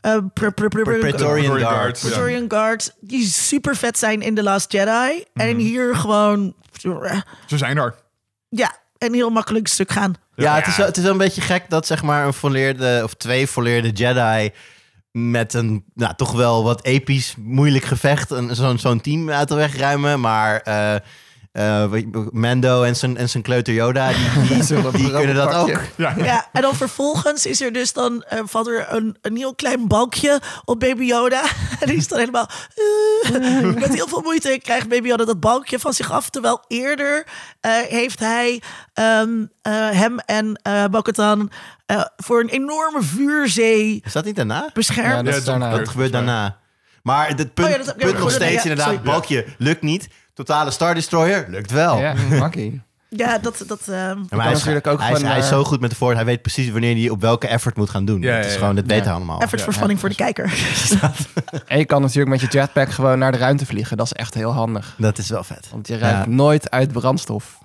[0.00, 2.00] eh, pre- pre- pre- pre- Praetorian Guard, Guard.
[2.00, 2.08] ja.
[2.08, 5.24] Praetorian Guard, die super vet zijn in The Last Jedi.
[5.34, 5.48] Mhm.
[5.48, 6.54] En hier gewoon,
[7.46, 7.94] Ze zijn er.
[8.48, 10.14] ja, een heel makkelijk stuk gaan.
[10.34, 13.00] Ja, het is, wel- het is wel een beetje gek dat zeg maar een volleerde,
[13.04, 14.50] of twee volleerde Jedi
[15.12, 19.76] met een nou, toch wel wat episch moeilijk gevecht zo'n zo'n team uit de weg
[19.76, 20.20] ruimen.
[20.20, 20.94] Maar eh,
[21.52, 21.92] eh,
[22.30, 24.56] Mando en zijn, en zijn kleuter Yoda, die,
[24.92, 25.80] die, kunnen dat ook.
[25.96, 26.14] Ja.
[26.16, 29.88] Ja, en dan vervolgens is er dus dan eh, valt er een, een heel klein
[29.88, 31.42] balkje op Baby Yoda.
[31.80, 32.48] En die is dan helemaal
[33.32, 36.30] eh, met heel veel moeite krijgt Baby Yoda dat balkje van zich af.
[36.30, 37.26] Terwijl eerder
[37.60, 38.62] eh, heeft hij
[38.92, 41.50] ehm, eh, hem en eh Bo-Katan,
[41.86, 44.70] eh, voor een enorme vuurzee Is dat niet daarna?
[44.72, 45.10] beschermd.
[45.16, 45.70] Ja, dat is daarna.
[45.76, 46.60] Dat gebeurt daarna.
[47.02, 49.02] Maar het punt, Oh ja, dat- ja, punt nog steeds ja, inderdaad, sorry.
[49.02, 50.08] balkje lukt niet.
[50.44, 51.98] Totale Star Destroyer lukt wel.
[51.98, 52.82] Ja, makkie.
[53.08, 53.64] Ja, dat...
[53.66, 55.64] dat Ja, kan maar hij, is, natuurlijk ook hij, is, gewoon hij is naar- zo
[55.64, 56.14] goed met de Ford.
[56.16, 58.20] Hij weet precies wanneer hij op welke effort moet gaan doen.
[58.22, 58.58] Ja, ja, is ja.
[58.58, 59.10] gewoon, dat weten Ja.
[59.10, 59.40] we allemaal.
[59.40, 60.52] effort voor de kijker.
[61.66, 63.96] En je kan natuurlijk met je jetpack gewoon naar de ruimte vliegen.
[63.96, 64.94] Dat is echt heel handig.
[64.98, 65.68] Dat is wel vet.
[65.70, 66.30] Want je ruikt Ja.
[66.30, 67.58] nooit uit brandstof.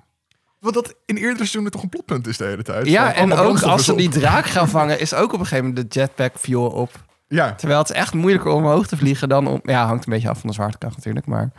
[0.60, 2.86] Wat dat in eerdere seizoenen toch een plotpunt is de hele tijd.
[2.86, 5.92] Ja, en ook als ze die draak gaan vangen, is ook op een gegeven moment
[5.92, 7.06] de jetpack fuel op.
[7.28, 9.60] Ja, Terwijl het is echt moeilijker om omhoog te vliegen dan om...
[9.62, 11.50] Ja, hangt een beetje af van de zwaartekracht natuurlijk, maar...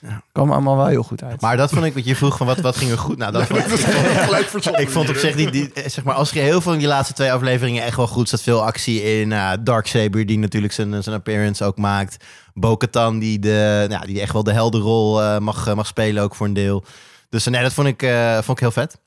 [0.00, 0.22] Ja.
[0.32, 1.40] Kwam allemaal wel heel goed uit.
[1.40, 3.18] Maar dat vond ik, wat je vroeg van wat, wat ging er goed.
[3.18, 6.30] Nou, dat vond ik, verzonnen ik vond op zich die, die, eh, zeg maar, als
[6.30, 8.28] heel veel in die laatste twee afleveringen echt wel goed.
[8.28, 9.28] Zat veel actie in.
[9.28, 12.24] Nou, Darksaber, die natuurlijk zijn, zijn appearance ook maakt.
[12.54, 16.46] Bo-Katan, die, de, nou, die echt wel de heldenrol eh, mag, mag spelen, ook voor
[16.46, 16.84] een deel.
[17.28, 18.98] Dus nee, dat vond ik, eh, vond ik heel vet.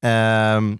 [0.00, 0.74] Ehm,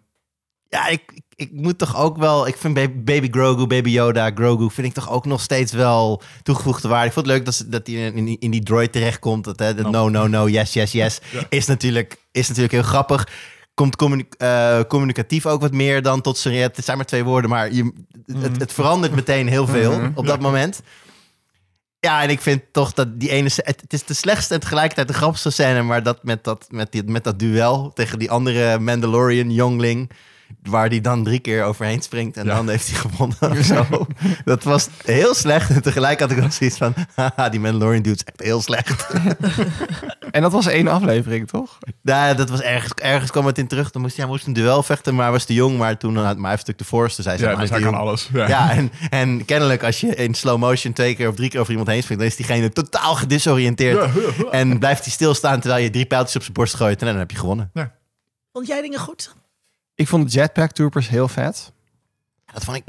[0.70, 2.46] ja, ik, ik, ik moet toch ook wel...
[2.46, 4.70] Ik vind Baby, Grogu, Baby Yoda, Grogu...
[4.70, 7.06] vind ik toch ook nog steeds wel toegevoegde waarde.
[7.06, 9.44] Ik vond het leuk dat, ze- dat hij in, die- in die droid terechtkomt.
[9.44, 11.20] Dat, hè, dat no, no, no, yes, yes, yes.
[11.33, 11.40] Ja.
[11.48, 13.28] Is, natuurlijk, is natuurlijk heel grappig.
[13.74, 16.54] Komt communi- eh, communicatief ook wat meer dan tot zijn...
[16.54, 17.92] Het zijn maar twee woorden, maar je,
[18.26, 20.11] het, het verandert meteen heel veel Mhm.
[20.14, 20.80] op dat moment.
[22.00, 23.50] Ja, en ik vind toch dat die ene...
[23.54, 25.83] Het, het is de slechtste en tegelijkertijd de grappigste scène...
[25.83, 30.11] maar dat met dat, met die, met dat duel tegen die andere Mandalorian jongling...
[30.62, 32.54] waar die dan drie keer overheen springt en Ja.
[32.54, 33.36] dan heeft hij gewonnen.
[33.40, 34.06] of Zo.
[34.44, 35.70] Dat was heel slecht.
[35.70, 36.94] En tegelijk had ik wel zoiets van...
[37.14, 39.06] haha, die Mandalorian dude is echt heel slecht.
[40.30, 41.78] En dat was één aflevering, toch?
[42.02, 43.90] Nou, dat was ergens, ergens kwam het in terug.
[43.90, 45.78] Dan moest hij, hij moest een duel vechten, maar hij was te jong.
[45.78, 47.38] Maar toen had maar hij heeft natuurlijk de Force, hij zei...
[47.50, 48.28] Ja, maar dus hij hij kan alles.
[48.32, 48.48] Ja.
[48.48, 51.70] Ja, en, en kennelijk als je in slow motion twee keer of drie keer over
[51.70, 52.22] iemand heen springt...
[52.22, 54.08] dan is diegene totaal gedisoriënteerd.
[54.50, 57.00] En blijft hij stilstaan terwijl je drie pijltjes op zijn borst gooit.
[57.00, 57.70] En dan heb je gewonnen.
[58.52, 59.34] Vond jij dingen goed?
[60.00, 61.72] Ik vond de jetpack troopers heel vet.
[62.52, 62.84] Dat vond ik...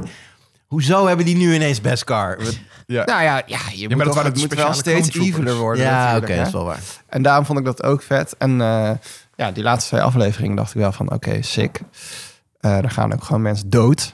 [0.68, 2.38] Hoezo hebben die nu ineens Beskar?
[2.88, 3.06] Ja.
[3.06, 5.56] Nou ja, ja je moet, maar dat toch- waren het moet wel speciale steeds eviler
[5.56, 5.84] worden.
[5.84, 6.80] Ja, oké, dat is wel waar.
[7.08, 8.36] En daarom vond ik dat ook vet.
[8.38, 8.92] En eh,
[9.36, 11.82] ja, die laatste twee afleveringen dacht ik wel van, oké, sick.
[12.60, 14.14] Eh er gaan ook gewoon mensen dood.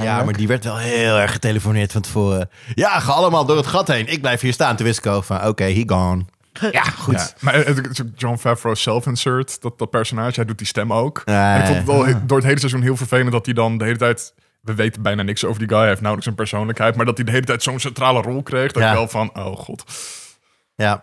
[0.00, 2.50] Ja, maar die werd wel heel erg getelefoneerd van tevoren.
[2.74, 4.06] Ja, ga allemaal door het gat heen.
[4.06, 4.76] Ik blijf hier staan.
[4.76, 6.24] Toen wist ik ook van, oké, he gone.
[6.70, 7.14] Ja, goed.
[7.14, 7.80] Ja, maar ook
[8.16, 11.22] John Favreau self-insert, dat, dat personage, hij doet die stem ook.
[11.24, 13.54] Ja, en ik vond het wel he- door het hele seizoen heel vervelend dat hij
[13.54, 14.34] dan de hele tijd...
[14.60, 16.96] We weten bijna niks over die guy, hij heeft nauwelijks een persoonlijkheid.
[16.96, 18.88] Maar dat hij de hele tijd zo'n centrale rol kreeg, dat Ja.
[18.90, 19.84] ik wel van, oh god.
[20.74, 21.02] Ja,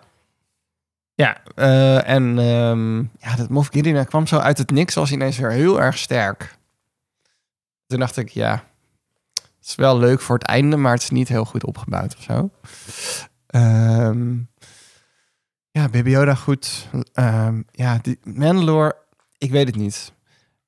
[1.15, 5.37] Ja, eh, en ehm, ja, dat Moff Gideon kwam zo uit het niks, was ineens
[5.37, 6.57] weer heel erg sterk.
[7.87, 8.63] Toen dacht ik, ja,
[9.33, 12.23] het is wel leuk voor het einde, maar het is niet heel goed opgebouwd of
[12.23, 12.49] zo.
[13.47, 14.35] Ehm,
[15.71, 16.87] ja, Baby Yoda goed.
[17.13, 18.95] Ehm, ja, die Mandalore,
[19.37, 20.13] ik weet het niet.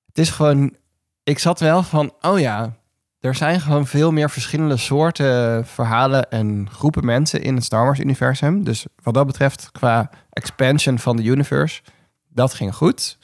[0.08, 0.76] Het is gewoon,
[1.24, 2.74] ik zat wel van, oh ja,
[3.20, 8.00] er zijn gewoon veel meer verschillende soorten verhalen en groepen mensen in het Star Wars
[8.00, 8.64] universum.
[8.64, 11.82] Dus wat dat betreft, qua expansion van de universe,
[12.30, 13.18] dat ging goed.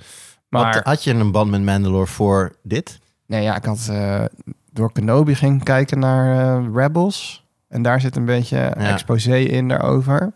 [0.49, 2.99] Maar Had, had je een band met Mandalore voor dit?
[3.25, 4.23] nee, ja, ik had eh,
[4.71, 7.45] door Kenobi ging kijken naar eh, Rebels.
[7.67, 10.33] En daar zit een beetje exposé in daarover.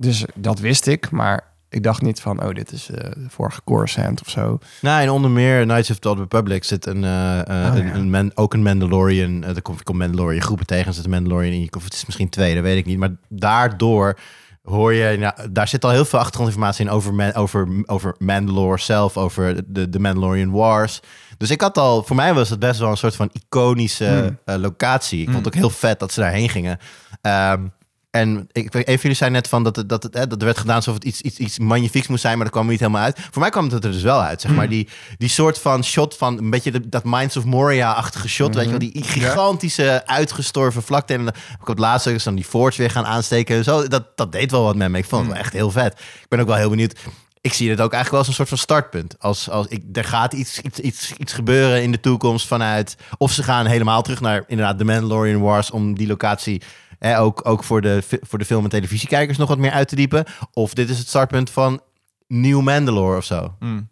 [0.00, 3.60] Dus dat wist ik, maar ik dacht niet van, oh, dit is eh, de vorige
[3.64, 4.58] Coruscant of zo.
[4.80, 7.94] Nou, en onder meer Knights of the Republic zit een, eh, eh, Oh, een, ja.
[7.94, 9.44] een man, ook een Mandalorian.
[9.44, 11.68] er komt, komt Mandalorian groepen tegen, zit een Mandalorian in.
[11.76, 12.98] Of het is misschien twee, dat weet ik niet.
[12.98, 14.18] Maar daardoor
[14.62, 18.78] hoor je, nou, daar zit al heel veel achtergrondinformatie in over, Man- over, over Mandalore
[18.78, 21.00] zelf, over de, de Mandalorian Wars.
[21.36, 24.56] Dus ik had al, voor mij was het best wel een soort van iconische Hmm.
[24.60, 25.20] locatie.
[25.20, 26.78] Ik vond het ook heel vet dat ze daarheen gingen.
[27.20, 27.62] Ehm,
[28.10, 30.44] en ik, een van jullie zei net van dat, het, dat, het, hè, dat er
[30.44, 32.80] werd gedaan alsof het iets, iets, iets magnifieks moest zijn, maar dat kwam er niet
[32.80, 33.18] helemaal uit.
[33.30, 34.68] Voor mij kwam het er dus wel uit, zeg maar.
[34.68, 34.88] Die,
[35.18, 38.70] die soort van shot van een beetje de- dat Minds of Moria-achtige shot, weet je
[38.70, 38.78] wel.
[38.78, 41.12] Die gigantische uitgestorven vlakte.
[41.12, 43.64] En dan heb ik het laatste dus dan die forge weer gaan aansteken.
[43.64, 44.98] Zo, dat, dat deed wel wat met me.
[44.98, 45.92] Ik vond het wel echt heel vet.
[45.92, 46.98] Ik ben ook wel heel benieuwd.
[47.40, 49.14] Ik zie het ook eigenlijk wel als een soort van startpunt.
[49.18, 52.96] Als, als ik, er gaat iets, iets, iets, iets gebeuren in de toekomst vanuit...
[53.18, 55.70] Of ze gaan helemaal terug naar inderdaad de Mandalorian Wars...
[55.70, 56.62] om die locatie
[57.00, 59.96] hè, ook, ook voor, de, voor de film- en televisiekijkers nog wat meer uit te
[59.96, 60.24] diepen.
[60.52, 61.80] Of dit is het startpunt van
[62.26, 63.54] Nieuw Mandalore of zo.
[63.58, 63.88] Mm.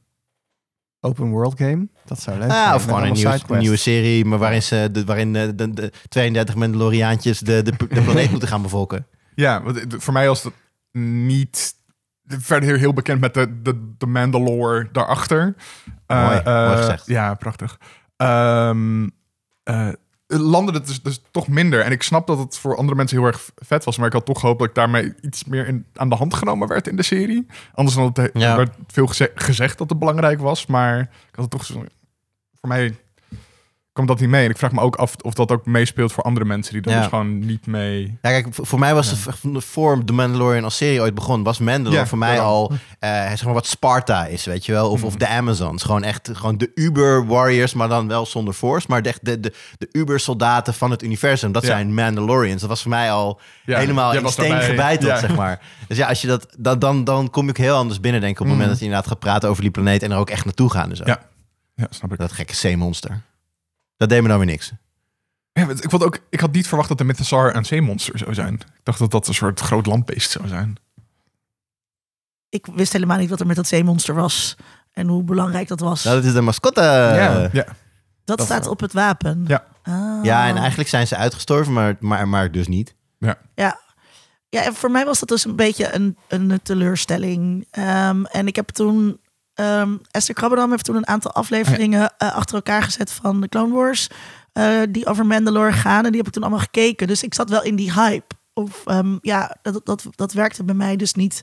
[1.01, 2.75] Open world game, dat zou leuk Ah, zijn.
[2.75, 5.93] of met gewoon een nieuwe, nieuwe serie, maar waarin, ze, de, waarin de, de, de
[6.09, 9.07] 32 Mandaloriaantjes de, de, de planeet moeten gaan bevolken.
[9.35, 10.53] Ja, want voor mij was het
[11.03, 11.75] niet
[12.27, 15.55] verder heel, heel bekend met de, de, de Mandalore daarachter.
[16.07, 17.07] Eh, Mooi, eh, mooi gezegd.
[17.07, 17.79] Ja, prachtig.
[18.17, 19.09] Ehm
[19.63, 19.89] eh,
[20.37, 21.81] landde het dus, dus toch minder.
[21.81, 23.97] En ik snap dat het voor andere mensen heel erg vet was.
[23.99, 26.69] Maar ik had toch gehoopt dat ik daarmee iets meer in, aan de hand genomen
[26.69, 27.47] werd in de serie.
[27.75, 28.57] Anders dan het, Ja.
[28.57, 30.67] werd veel geze- gezegd dat het belangrijk was.
[30.67, 31.67] Maar ik had het toch.
[32.61, 32.97] Voor mij
[34.05, 34.45] kwam dat niet mee.
[34.45, 36.93] En ik vraag me ook af of dat ook meespeelt voor andere mensen die dan
[36.93, 36.99] Ja.
[36.99, 38.19] dus gewoon niet mee...
[38.23, 41.59] Ja, kijk, voor mij was het v- voor de Mandalorian als serie ooit begon, was
[41.59, 45.05] Mandalore Ja, voor mij al eh, zeg maar wat Sparta is, weet je wel, of,
[45.05, 45.19] of Mhm.
[45.19, 49.15] de Amazons, gewoon echt gewoon de Uber Warriors, maar dan wel zonder Force, maar de,
[49.23, 52.61] de, de, de Uber soldaten van het universum, dat zijn Mandalorians.
[52.61, 54.69] Dat was voor mij al helemaal in steen daarbij.
[54.69, 55.19] gebeiteld, Ja.
[55.19, 55.61] zeg maar.
[55.89, 58.33] Dus ja, als je dat, dan, dan, dan kom je ook heel anders binnen, denk
[58.33, 58.79] ik, op het moment Mhm.
[58.79, 60.97] dat je inderdaad gaat praten over die planeet en er ook echt naartoe gaan en
[60.97, 61.03] zo.
[61.07, 61.19] Ja.
[61.75, 62.19] Ja, snap ik.
[62.19, 63.21] Dat gekke zeemonster.
[63.99, 64.73] Dat deed me nou weer niks.
[65.53, 68.55] Ja, ik, vond ook, ik had niet verwacht dat de Mythosaur een zeemonster zou zijn.
[68.55, 70.77] Ik dacht dat dat een soort groot landbeest zou zijn.
[72.49, 74.57] Ik wist helemaal niet wat er met dat zeemonster was.
[74.93, 76.05] En hoe belangrijk dat was.
[76.05, 76.81] Nou, dat is de mascotte.
[76.81, 77.49] Ja.
[77.53, 77.65] Ja,
[78.25, 79.45] dat dat staat op het wapen.
[79.47, 79.65] Ja.
[79.83, 80.25] Ah.
[80.25, 82.95] Ja, en eigenlijk zijn ze uitgestorven, maar, maar, maar dus niet.
[83.19, 83.39] Ja.
[84.49, 87.67] ja, en voor mij was dat dus een beetje een, een teleurstelling.
[87.71, 89.21] Ehm, en ik heb toen...
[89.59, 93.75] ehm, Esther Krabbedam heeft toen een aantal afleveringen eh, achter elkaar gezet van de Clone
[93.75, 94.09] Wars.
[94.53, 96.05] eh, die over Mandalore gaan.
[96.05, 97.07] En die heb ik toen allemaal gekeken.
[97.07, 98.35] Dus ik zat wel in die hype.
[98.55, 101.43] Of ehm, ja, dat, dat, dat werkte bij mij dus niet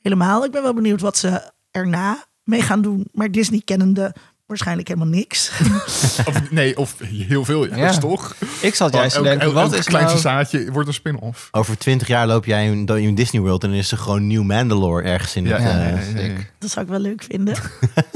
[0.00, 0.44] helemaal.
[0.44, 3.08] Ik ben wel benieuwd wat ze erna mee gaan doen.
[3.12, 4.14] Maar Disney kennende
[4.52, 5.50] waarschijnlijk helemaal niks.
[6.28, 8.00] of, nee, of heel veel juist, Ja.
[8.00, 8.34] toch?
[8.60, 10.44] Ik zat juist te Elk- denken, wat elk is kleinste nou...
[10.44, 11.48] zaadje wordt een spin-off.
[11.50, 14.42] Over twintig jaar loop jij in, in Disney World en dan is er gewoon nieuw
[14.42, 15.62] Mandalore ergens in Ja, het...
[15.62, 16.20] ja, eh, ja, ja, ja.
[16.36, 16.52] sick.
[16.58, 17.54] dat zou ik wel leuk vinden.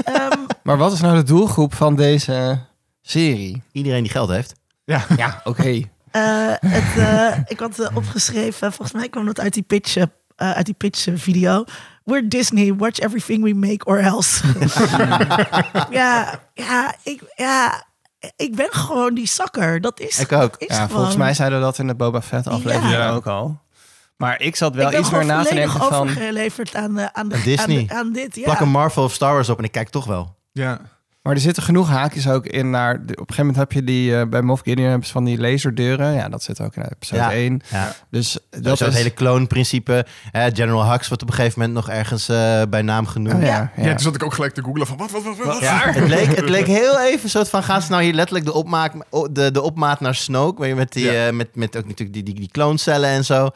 [0.03, 2.59] Ehm, Maar wat is nou de doelgroep van deze
[3.01, 3.61] serie?
[3.71, 4.53] Iedereen die geld heeft.
[4.85, 5.05] Ja.
[5.17, 5.81] Ja, oké.
[6.11, 9.95] Eh, het, eh, ik had opgeschreven, volgens mij kwam dat uit die pitch,
[10.37, 11.63] eh, uit die pitch eh, video.
[12.03, 14.43] We're Disney, watch everything we make or else.
[15.89, 17.83] ja, ja, ik, ja,
[18.35, 19.81] ik ben gewoon die zakker.
[19.81, 20.55] Dat is, Ik ook.
[20.57, 23.09] is Ja, gewoon- volgens mij zeiden we dat in de Boba Fett aflevering Ja.
[23.11, 23.59] ook al.
[24.17, 25.93] Maar ik zat wel ik iets meer na te denken van...
[25.93, 27.77] overgeleverd aan, de, aan, de, Aan Disney.
[27.79, 28.35] Aan, de- aan dit.
[28.35, 28.43] Ja.
[28.43, 30.35] Plak een Marvel of Star Wars op en ik kijk toch wel.
[30.51, 30.79] Ja.
[31.27, 32.93] Maar er zitten genoeg haakjes ook in naar...
[32.93, 34.17] De, op een gegeven moment heb je die...
[34.19, 36.13] eh, bij Moff Gideon hebben ze van die laserdeuren.
[36.13, 37.31] Ja, dat zit ook in episode Ja.
[37.31, 37.61] 1.
[37.69, 37.93] Ja.
[38.09, 40.05] Dus Dat dat is het hele clone-principe.
[40.31, 43.35] Hè, General Hux wordt op een gegeven moment nog ergens eh, bij naam genoemd.
[43.35, 43.89] Oh, ja, Ja, ja.
[43.89, 45.59] toen zat ik ook gelijk te googlen van wat, wat, wat, wat?
[45.59, 47.63] Ja, het, leek, het leek heel even soort van...
[47.63, 48.93] gaan ze nou hier letterlijk de, opmaak,
[49.31, 50.59] de, de opmaat naar Snoke...
[50.61, 51.27] weet je, met, die, Ja.
[51.27, 53.49] eh, met, met ook natuurlijk die, die, die klooncellen en zo.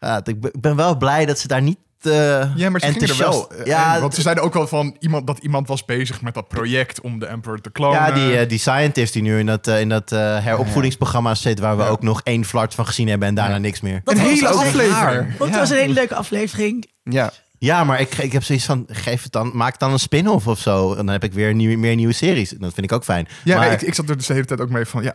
[0.00, 2.86] Ja, ik, ben, ik ben wel blij dat ze daar niet eh Ja, maar ze
[2.92, 3.52] gingen er wel.
[3.64, 6.48] Ja, Ja, want ze zeiden ook wel van iemand, dat iemand was bezig met dat
[6.48, 7.98] project om de Emperor te klonen.
[8.00, 11.58] ja die, eh, die scientist die nu in dat, eh, in dat eh, heropvoedingsprogramma zit...
[11.58, 11.88] waar we Ja.
[11.88, 14.00] ook nog één flart van gezien hebben en daarna niks meer.
[14.04, 14.92] Dat een hele aflevering.
[14.92, 15.14] raar.
[15.38, 15.58] Want het Ja.
[15.58, 16.86] was een hele leuke aflevering.
[17.02, 17.32] ja.
[17.58, 20.58] Ja, maar ik, ik heb zoiets van, geef het dan, maak dan een spin-off of
[20.58, 20.90] zo.
[20.90, 22.50] En dan heb ik weer nieuw, meer nieuwe series.
[22.50, 23.28] Dat vind ik ook fijn.
[23.44, 25.14] Ja, maar, nee, ik, ik zat er dus de hele tijd ook mee van, ja,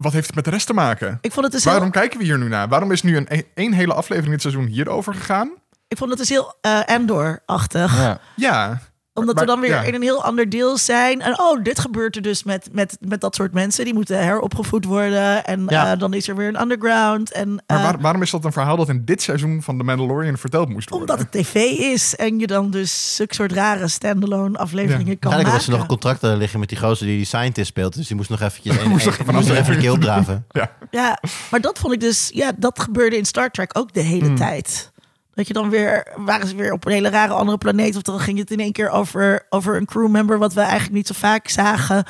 [0.00, 1.18] wat heeft het met de rest te maken?
[1.20, 2.68] Ik vond het dus Waarom heel, kijken we hier nu naar?
[2.68, 5.50] Waarom is nu een één hele aflevering dit seizoen hierover gegaan?
[5.88, 7.96] ik vond het dus heel eh Endor-achtig.
[7.96, 8.20] ja.
[8.36, 8.80] Ja,
[9.14, 9.82] Omdat Maar- we dan weer ja.
[9.82, 11.20] in een heel ander deel zijn.
[11.20, 13.84] En oh, dit gebeurt er dus met, met, met dat soort mensen.
[13.84, 15.44] Die moeten heropgevoed worden.
[15.44, 15.92] En Ja.
[15.92, 17.32] eh, dan is er weer een underground.
[17.32, 19.84] En, maar eh, waar- waarom is dat een verhaal dat in dit seizoen van The
[19.84, 21.08] Mandalorian verteld moest worden?
[21.08, 22.16] omdat het tv is.
[22.16, 25.88] En je dan dus zulke soort rare standalone afleveringen kan Eigenlijk was ze maken.
[25.88, 27.94] nog contracten liggen met die gozer die die scientist speelt.
[27.96, 29.98] Dus die moest nog eventjes een, Moest een- even moest nog een even de keel
[30.06, 30.44] draven.
[30.50, 31.18] Ja, Ja,
[31.50, 32.30] maar dat vond ik dus...
[32.34, 34.36] Ja, dat gebeurde in Star Trek ook de hele Hmm.
[34.36, 34.90] tijd.
[35.34, 36.06] Dat je dan weer...
[36.16, 37.96] Waren ze weer op een hele rare andere planeet.
[37.96, 40.38] Of dan ging het in één keer over, over een crewmember...
[40.38, 42.04] wat we eigenlijk niet zo vaak zagen.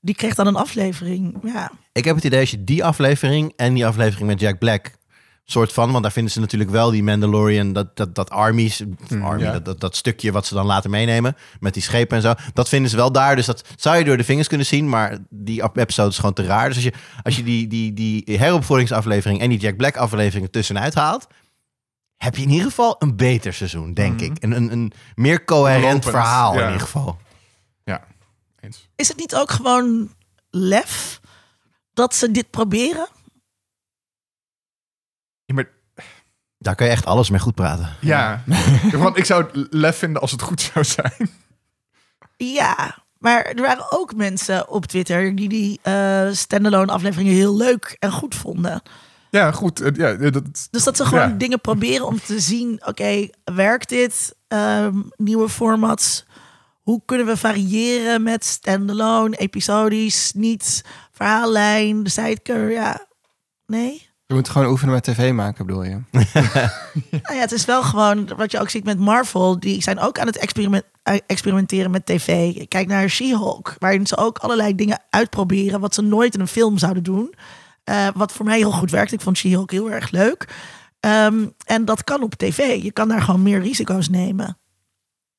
[0.00, 1.38] Die kreeg dan een aflevering.
[1.44, 1.70] Ja.
[1.92, 4.90] Ik heb het idee als je die aflevering en die aflevering met Jack Black...
[5.44, 7.72] soort van, want daar vinden ze natuurlijk wel die Mandalorian...
[7.72, 8.82] dat, dat, dat armies,
[9.22, 9.52] army, ja.
[9.52, 11.36] dat, dat, dat stukje wat ze dan later meenemen...
[11.60, 12.34] met die schepen en zo.
[12.52, 14.88] Dat vinden ze wel daar, dus dat zou je door de vingers kunnen zien...
[14.88, 16.66] maar die episode is gewoon te raar.
[16.66, 16.92] Dus als je,
[17.22, 19.40] als je die, die, die heropvoedingsaflevering...
[19.40, 21.26] en die Jack Black aflevering tussenuit haalt...
[22.24, 24.42] heb je in ieder geval een beter seizoen, denk ik.
[24.42, 26.60] Een, een, een meer coherent Lopend, verhaal ja.
[26.60, 27.18] in ieder geval.
[27.84, 28.04] ja,
[28.60, 28.88] eens.
[28.96, 30.14] Is het niet ook gewoon
[30.50, 31.20] lef
[31.92, 33.08] dat ze dit proberen?
[35.44, 35.68] Ja, maar,
[36.58, 37.96] Daar kan je echt alles mee goed praten.
[38.00, 38.42] ja.
[38.92, 41.30] want ik zou het lef vinden als het goed zou zijn.
[42.36, 47.96] Ja, maar er waren ook mensen op Twitter die die eh standalone afleveringen heel leuk
[47.98, 48.82] en goed vonden.
[49.30, 49.80] Ja, goed.
[49.80, 51.34] eh, Ja, dat, Dus dat ze gewoon Ja.
[51.36, 54.34] dingen proberen om te zien, oké, werkt dit?
[54.48, 56.24] Ehm, nieuwe formats.
[56.80, 63.06] Hoe kunnen we variëren met standalone, episodisch, niet, verhaallijn, de sidecar, ja.
[63.66, 64.08] Nee?
[64.26, 66.00] Je moet gewoon oefenen met tv maken, bedoel je?
[67.22, 69.60] Nou ja, het is wel gewoon wat je ook ziet met Marvel.
[69.60, 72.54] Die zijn ook aan het experiment, eh, experimenteren met tv.
[72.68, 76.78] Kijk naar She-Hulk, waarin ze ook allerlei dingen uitproberen wat ze nooit in een film
[76.78, 77.34] zouden doen.
[77.84, 79.12] Eh, wat voor mij heel goed werkt.
[79.12, 80.48] Ik vond She-Hulk heel erg leuk.
[81.00, 82.82] Ehm, en dat kan op tv.
[82.82, 84.58] Je kan daar gewoon meer risico's nemen.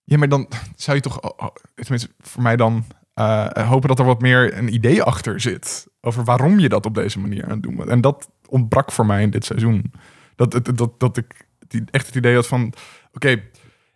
[0.04, 4.00] Ja, maar dan zou je toch, oh, oh, tenminste voor mij dan, eh, hopen dat
[4.00, 5.88] er wat meer een idee achter zit.
[6.02, 7.90] Over waarom je dat op deze manier aan het doen bent.
[7.90, 9.94] En dat ontbrak voor mij in dit seizoen.
[10.36, 11.48] Dat, dat, dat, ik
[11.92, 12.74] echt het idee had van,
[13.14, 13.42] oké,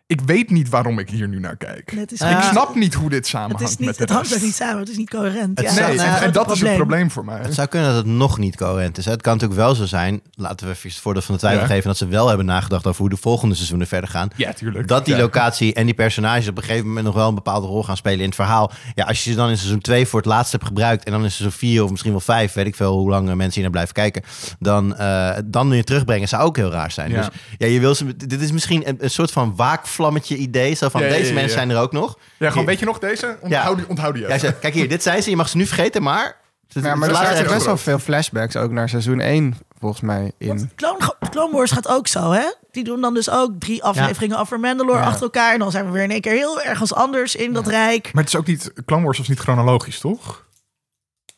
[0.08, 1.92] ik weet niet waarom ik hier nu naar kijk.
[1.96, 4.14] Het is ik gewoon- snap niet hoe dit Het, samenhangt is niet, met het de
[4.14, 4.80] hangt er niet samen.
[4.80, 5.58] Het is niet coherent.
[5.60, 7.40] Het ja, zou- Nee, nou, en, en het dat is het probleem voor mij.
[7.42, 9.06] Het zou kunnen dat het nog niet coherent is.
[9.06, 11.68] Het kan natuurlijk wel zo zijn, laten we even het voordeel van de twijfel Ja.
[11.68, 14.30] geven, dat ze wel hebben nagedacht over hoe de volgende seizoenen verder gaan.
[14.36, 14.88] Ja, tuurlijk.
[14.88, 15.22] Dat die Ja.
[15.22, 18.20] locatie en die personages op een gegeven moment nog wel een bepaalde rol gaan spelen
[18.20, 18.72] in het verhaal.
[18.96, 21.24] Ja, als je ze dan in seizoen 2 voor het laatst hebt gebruikt en dan
[21.24, 23.62] in seizoen 4 of misschien wel 5, weet ik veel hoe lang eh, mensen hier
[23.62, 24.24] naar blijven kijken,
[24.60, 27.12] dan, eh, dan weer terugbrengen zou ook heel raar zijn.
[27.12, 27.16] Ja.
[27.18, 27.28] Dus
[27.58, 29.56] ja, je wil ze, dit is misschien een, een soort van
[29.96, 30.74] waakvlammetje idee.
[30.74, 31.36] Zo van Ja, ja, deze ja, ja.
[31.36, 32.18] mensen zijn er ook nog.
[32.38, 33.38] Ja, gewoon, weet je nog deze?
[33.42, 34.40] Onthoud, die, onthoud die Ja, even.
[34.48, 35.30] ze- kijk hier, dit zijn ze.
[35.30, 36.44] Je mag ze nu vergeten, maar...
[36.68, 40.32] Ja, maar er zaten even- best wel veel flashbacks ook naar seizoen 1, volgens mij,
[40.38, 40.72] in.
[40.76, 42.52] Clone, Clone Wars gaat ook zo, hè?
[42.72, 45.06] Die doen dan dus ook drie afleveringen over Mandalore Ja.
[45.06, 45.54] achter elkaar.
[45.54, 48.10] En dan zijn we weer in één keer heel ergens anders in dat rijk.
[48.14, 50.46] Maar het is ook niet, Clone Wars was niet chronologisch, toch?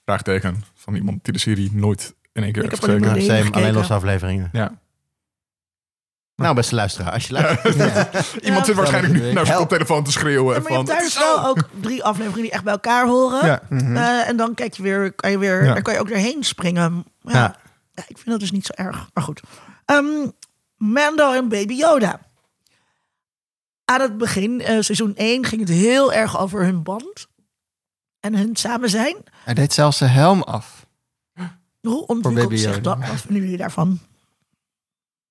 [0.05, 3.08] Vraagteken van iemand die de serie nooit in één keer Ik heeft heb gekeken.
[3.08, 3.74] Ja, Alleen same, alleen gekeken.
[3.74, 4.49] losse afleveringen.
[4.51, 4.72] Ja.
[6.38, 8.36] Nou, beste luisteraar, als je luistert...
[8.44, 9.58] Iemand zit waarschijnlijk nu naar zijn Help.
[9.60, 10.56] koptelefoon te schreeuwen.
[10.56, 12.52] Ja, maar je van, hebt daar "Het dus is zo." wel ook drie afleveringen die
[12.52, 13.46] echt bij elkaar horen.
[13.46, 13.62] Ja.
[13.70, 15.74] Eh, en dan kijk je weer, kan je weer, Ja.
[15.74, 17.06] daar kan je ook doorheen springen.
[17.22, 17.32] Ja.
[17.34, 17.56] Ja.
[17.92, 19.10] Ja, ik vind dat dus niet zo erg.
[19.14, 19.42] Maar goed.
[19.86, 20.06] Ehm,
[20.76, 22.20] Mando en Baby Yoda.
[23.86, 27.28] Aan het begin, eh, seizoen 1, ging het heel erg over hun band.
[28.20, 29.16] En hun samen zijn.
[29.44, 30.86] Hij deed zelfs zijn helm af.
[31.82, 32.98] Hoe ontwikkelt zich dat?
[32.98, 34.00] Wat vinden jullie daarvan?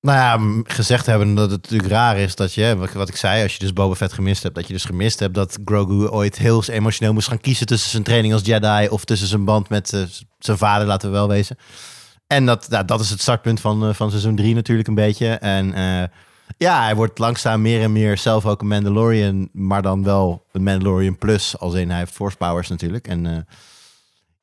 [0.07, 3.53] Nou ja, gezegd hebben dat het natuurlijk raar is dat je, wat- ik zei, als
[3.53, 6.65] je dus Boba Fett gemist hebt, dat je dus gemist hebt dat Grogu ooit heel
[6.65, 10.01] emotioneel moest gaan kiezen tussen zijn training als Jedi of tussen zijn band met eh,
[10.39, 11.57] zijn vader, laten we wel wezen.
[12.27, 15.29] En dat, nou, dat is het startpunt van, eh, van seizoen 3 natuurlijk een beetje.
[15.29, 16.09] En eh,
[16.57, 20.63] Ja, hij wordt langzaam meer en meer zelf ook een Mandalorian, maar dan wel een
[20.63, 23.09] Mandalorian plus, als in hij heeft force powers natuurlijk.
[23.09, 23.47] En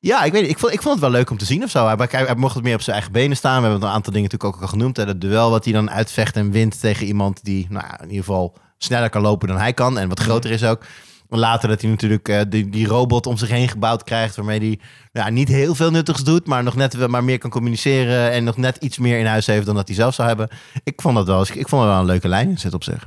[0.04, 1.86] ja, ik weet ik vond, ik vond het wel leuk om te zien of zo.
[1.86, 3.62] Hij, hij, hij mocht het meer op zijn eigen benen staan.
[3.62, 4.96] We hebben een aantal dingen natuurlijk ook al genoemd.
[4.96, 5.06] Hè.
[5.06, 8.24] Dat duel wat hij dan uitvecht en wint tegen iemand die nou, ja, in ieder
[8.24, 10.84] geval sneller kan lopen dan hij kan en wat groter is ook.
[11.28, 14.78] Later dat hij natuurlijk eh, die, die robot om zich heen gebouwd krijgt, waarmee hij
[15.12, 18.44] ja, niet heel veel nuttigs doet, maar nog net wel- maar meer kan communiceren en
[18.44, 20.48] nog net iets meer in huis heeft dan dat hij zelf zou hebben.
[20.84, 23.06] Ik vond dat wel, ik vond het wel een leuke lijn in zit op zich.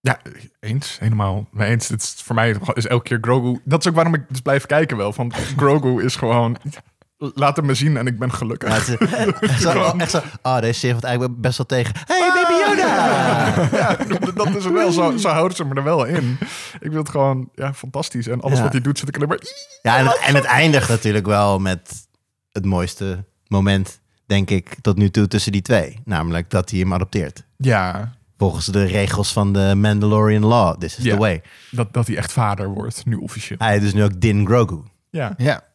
[0.00, 0.18] Ja,
[0.60, 0.96] eens.
[0.98, 1.88] Helemaal mee eens.
[1.88, 3.60] Het is, voor mij is elke keer Grogu...
[3.64, 5.12] Dat is ook waarom ik dus blijf kijken wel.
[5.12, 6.56] Van Grogu is gewoon...
[7.34, 8.86] Laat hem me zien en ik ben gelukkig.
[8.88, 8.94] Ja,
[9.40, 11.94] is- echt zo, oh, deze serie valt eigenlijk best wel tegen.
[12.04, 12.96] Hey, Baby Yoda!
[13.78, 13.96] Ja,
[14.34, 14.92] dat is wel.
[14.92, 16.38] Zo, zo houden ze me er wel in.
[16.80, 18.26] Ik wil het gewoon ja, fantastisch.
[18.26, 18.62] En alles Ja.
[18.62, 19.40] wat hij doet, zit ik alleen maar...
[19.82, 22.06] Ja, en het, en het eindigt natuurlijk wel met
[22.52, 26.00] het mooiste moment, denk ik, tot nu toe tussen die twee.
[26.04, 27.44] Namelijk dat hij hem adopteert.
[27.56, 30.78] Ja, Volgens de regels van de Mandalorian Law.
[30.78, 31.12] This is Ja.
[31.14, 31.42] the way.
[31.70, 33.58] dat, dat hij echt vader wordt, nu officieel.
[33.60, 34.78] Hij is dus nu ook Din Grogu.
[35.10, 35.66] Ja, Ja.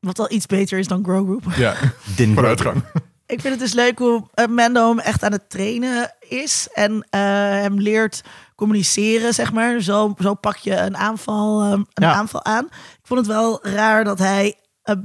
[0.00, 1.38] Wat al iets beter is dan Grogu.
[1.56, 1.74] ja.
[2.16, 2.34] Din Grogu.
[2.34, 2.82] vooruitgang.
[3.26, 6.68] Ik vind het dus leuk hoe eh, Mando hem echt aan het trainen is.
[6.72, 8.22] En eh, hem leert
[8.54, 9.80] communiceren, zeg maar.
[9.80, 12.12] Zo, zo pak je een aanval, eh, een Ja.
[12.12, 12.64] aanval aan.
[12.64, 14.54] Ik vond het wel raar dat hij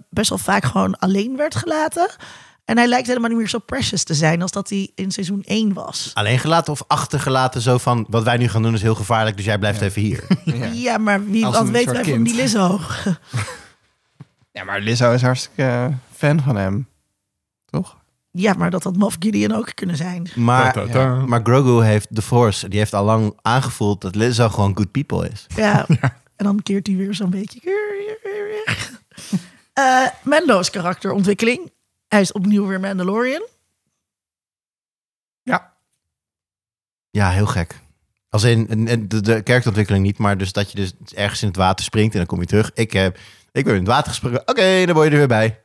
[0.09, 2.09] best wel vaak gewoon alleen werd gelaten.
[2.65, 5.43] En hij lijkt helemaal niet meer zo precious te zijn als dat hij in seizoen
[5.43, 6.11] 1 was.
[6.13, 9.45] Alleen gelaten of achtergelaten, zo van wat wij nu gaan doen is heel gevaarlijk, dus
[9.45, 10.23] jij blijft even hier.
[10.45, 10.65] Ja.
[10.65, 12.79] Ja, maar wie wat soort wij van die Lizzo?
[14.51, 15.85] ja, maar Lizzo is hartstikke eh,
[16.15, 16.87] fan van hem.
[17.65, 17.97] Toch?
[18.31, 20.29] Ja, maar dat had Moff Gideon ook kunnen zijn.
[20.35, 20.87] Maar,
[21.27, 25.29] maar Grogu heeft de Force, die heeft al lang aangevoeld dat Lizzo gewoon good people
[25.29, 25.45] is.
[25.55, 25.85] Ja.
[26.35, 27.59] En dan keert hij weer zo'n beetje.
[29.73, 31.71] Eh Mando's karakterontwikkeling.
[32.13, 33.47] Hij is opnieuw weer Mandalorian.
[35.43, 35.73] Ja,
[37.09, 37.79] Ja, heel gek.
[38.29, 41.85] Als in de, de karakterontwikkeling niet, maar dus dat je dus ergens in het water
[41.85, 42.71] springt en dan kom je terug.
[42.73, 43.17] Ik, heb,
[43.51, 44.41] ik ben in het water gesprongen.
[44.47, 45.61] Oké, dan word je er weer bij.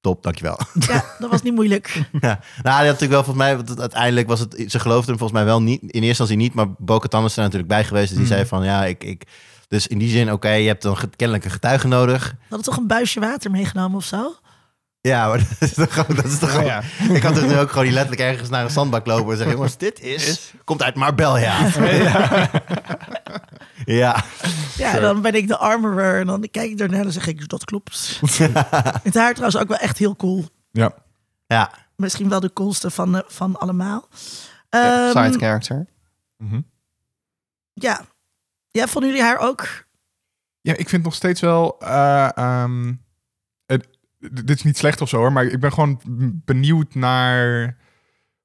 [0.00, 0.58] Top, dankjewel.
[0.78, 1.88] Ja, dat was niet moeilijk.
[2.20, 2.40] ja.
[2.62, 5.38] Nou, had natuurlijk wel volgens mij, want het- uiteindelijk was het, ze geloofden hem volgens
[5.38, 8.08] mij wel niet, in eerste instantie niet, maar Bo-Katan is er natuurlijk bij geweest.
[8.08, 9.22] Dus die zei van, ja, ik, ik,
[9.68, 12.34] dus in die zin, oké, je hebt dan kennelijk een getuige nodig.
[12.48, 14.36] Hadden toch een buisje water meegenomen of zo?
[15.06, 16.82] Ja, maar dat is toch gewoon, dat is toch Oh, gewoon- ja.
[17.14, 19.54] ik had toch nu ook gewoon die letterlijk ergens naar een zandbak lopen en zeggen,
[19.56, 21.38] jongens, dit is, komt uit Marbella.
[23.84, 24.24] ja.
[24.76, 27.26] Ja, en dan ben ik de armorer en dan kijk ik ernaar en dan zeg
[27.26, 28.20] ik, dat klopt.
[29.02, 30.44] Het haar trouwens ook wel echt heel cool.
[30.70, 30.94] ja.
[31.46, 34.08] Ja, Misschien wel de coolste van, eh, van allemaal.
[34.68, 35.86] Ehm, Side character.
[36.36, 36.60] Mhm.
[37.72, 38.00] ja.
[38.70, 39.84] ja, vonden jullie haar ook?
[40.60, 41.76] Ja, ik vind nog steeds wel.
[41.80, 42.92] eh, ehm,
[44.32, 46.00] dit is niet slecht of zo hoor, maar ik ben gewoon
[46.44, 47.76] benieuwd naar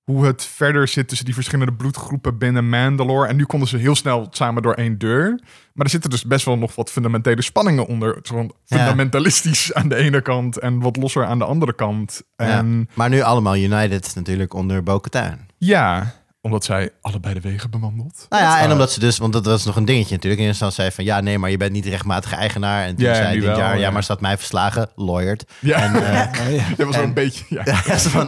[0.03, 3.27] hoe het verder zit tussen die verschillende bloedgroepen binnen Mandalore.
[3.27, 5.39] En nu konden ze heel snel samen door één deur.
[5.73, 8.19] Maar er zitten dus best wel nog wat fundamentele spanningen onder.
[8.21, 8.77] Gewoon Ja.
[8.77, 12.21] fundamentalistisch aan de ene kant en wat losser aan de andere kant.
[12.35, 15.37] En maar nu allemaal United natuurlijk onder Bo-Katan.
[15.57, 18.25] ja, omdat zij allebei de wegen bewandelt.
[18.29, 20.41] Nou ja, en Uh, omdat ze dus, want dat was nog een dingetje natuurlijk.
[20.41, 22.85] In eerste instantie zei van ja, nee, maar je bent niet rechtmatige eigenaar.
[22.85, 23.91] En toen Ja, zei nu dit wel, jaar, ja, ja.
[23.91, 25.45] maar staat mij verslagen, lawyered.
[25.59, 27.45] Ja, En, eh, dat was wel en- een beetje.
[27.49, 27.75] Ja,
[28.15, 28.27] van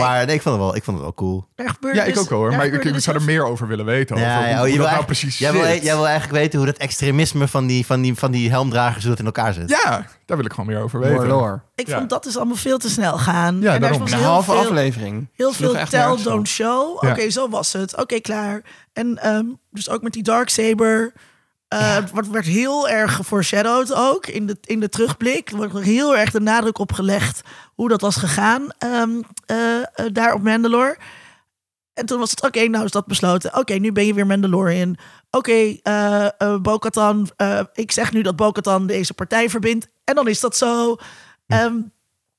[0.00, 1.46] Maar nee, ik vond het wel, ik vond het wel cool.
[1.92, 2.50] Ja ik dus- ook wel hoor.
[2.56, 4.16] Maar ik, dus zou er meer over willen weten.
[4.16, 6.38] Over Ja, hoe, oh, hoe je dat wil nou precies jij wil, jij wil eigenlijk
[6.38, 9.52] weten hoe dat extremisme van die, van die, van die helmdragers hoe dat in elkaar
[9.52, 9.68] zit.
[9.68, 11.26] Ja, daar wil ik gewoon meer over weten.
[11.26, 11.60] Lore.
[11.74, 11.96] Ik Ja.
[11.98, 13.54] vond dat dus allemaal veel te snel gaan.
[13.60, 14.00] Ja, en daar daarom.
[14.00, 15.28] was Een heel halve veel, aflevering.
[15.34, 17.02] Heel veel tell, don't show.
[17.04, 17.10] Ja.
[17.10, 17.96] Oké, zo was het.
[17.96, 18.62] Oké, klaar.
[18.92, 21.12] En ehm, dus ook met die Darksaber.
[21.72, 25.50] Eh wordt werd heel erg foreshadowed ook in de, in de terugblik.
[25.50, 27.40] Er wordt heel erg de nadruk op gelegd
[27.74, 29.10] hoe dat was gegaan ehm,
[29.46, 30.98] eh, eh, daar op Mandalore.
[31.94, 33.56] En toen was het, oké, nou is dat besloten.
[33.58, 34.96] Oké, nu ben je weer Mandalorian.
[35.30, 39.88] Oké, eh eh, Bo-Katan, eh, ik zeg nu dat Bo-Katan deze partij verbindt.
[40.04, 40.96] En dan is dat zo.
[41.46, 41.74] Ehm,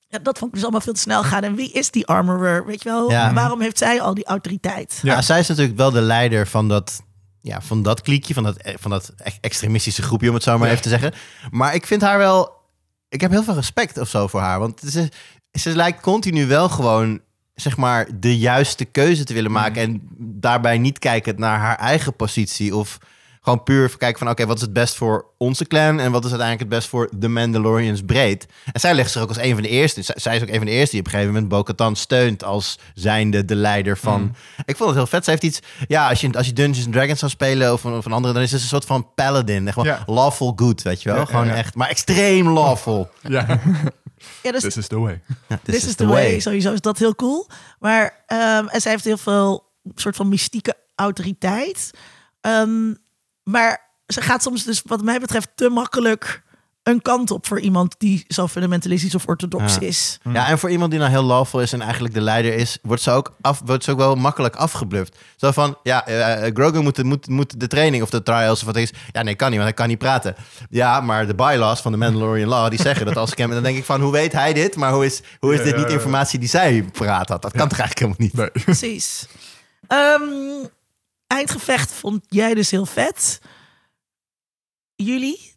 [0.08, 1.44] ja, dat vond ik dus allemaal veel te snel gaan.
[1.44, 2.66] En wie is die armorer?
[2.66, 3.12] Weet je wel?
[3.12, 3.34] Ja.
[3.34, 5.00] Waarom heeft zij al die autoriteit?
[5.02, 5.14] Ja.
[5.14, 5.22] Ja.
[5.22, 7.02] zij is natuurlijk wel de leider van dat,
[7.44, 10.82] ja, van dat kliekje, van dat, van dat extremistische groepje, om het zo maar even
[10.82, 11.14] te zeggen.
[11.52, 12.52] Maar ik vind haar wel,
[13.10, 14.60] ik heb heel veel respect of zo voor haar.
[14.60, 15.10] Want ze,
[15.52, 17.22] ze lijkt continu wel gewoon,
[17.56, 19.82] zeg maar, de juiste keuze te willen maken.
[19.82, 22.98] En daarbij niet kijken naar haar eigen positie of
[23.44, 26.30] gewoon puur kijken van, oké, wat is het best voor onze clan en wat is
[26.32, 28.46] uiteindelijk het best voor de Mandalorians breed.
[28.72, 30.02] En zij legt zich ook als een van de eerste.
[30.02, 32.44] Zij, zij is ook een van de eerste die op een gegeven moment Bo-Katan steunt
[32.44, 34.36] als zijnde de leider van.
[34.66, 35.24] Ik vond het heel vet.
[35.24, 35.68] Zij heeft iets.
[35.88, 38.34] Ja, als je, als je Dungeons and Dragons zou spelen of een, of een andere,
[38.34, 39.74] dan is het een soort van paladin.
[39.74, 40.04] Gewoon Ja.
[40.06, 41.26] lawful good, weet je wel?
[41.26, 43.10] Gewoon echt, maar extreem lawful.
[43.22, 43.60] Ja,
[44.44, 45.22] Ja, dus this is the way.
[45.48, 46.40] Ja, This, is the way.
[46.40, 47.48] Sowieso is dat heel cool.
[47.80, 51.92] Maar, ehm, en zij heeft heel veel soort van mystieke autoriteit.
[52.42, 52.94] Ehm,
[53.44, 56.42] maar ze gaat soms dus wat mij betreft te makkelijk
[56.84, 59.80] een kant op voor iemand die zo fundamentalistisch of orthodox Ja.
[59.82, 60.20] is.
[60.34, 63.02] Ja, en voor iemand die nou heel lawful is en eigenlijk de leider is, wordt
[63.02, 65.18] ze ook, af, wordt ze ook wel makkelijk afgebluft.
[65.36, 68.66] Zo van, ja, eh, Grogu moet, de- moet, moet de training of de trials of
[68.66, 68.92] wat is.
[69.12, 70.36] Ja, nee, kan niet, want hij kan niet praten.
[70.70, 73.50] Ja, maar de bylaws van de Mandalorian Law, die zeggen dat als ik hem...
[73.50, 74.76] Dan denk ik van, hoe weet hij dit?
[74.76, 75.94] Maar hoe is, hoe is Ja, dit ja, niet ja.
[75.94, 77.42] informatie die zij paraat had?
[77.42, 78.54] Dat kan toch eigenlijk helemaal niet?
[78.56, 78.64] Nee.
[78.66, 79.28] Precies.
[79.88, 80.22] Ehm,
[81.34, 83.40] eindgevecht vond jij dus heel vet.
[84.96, 85.53] Jullie?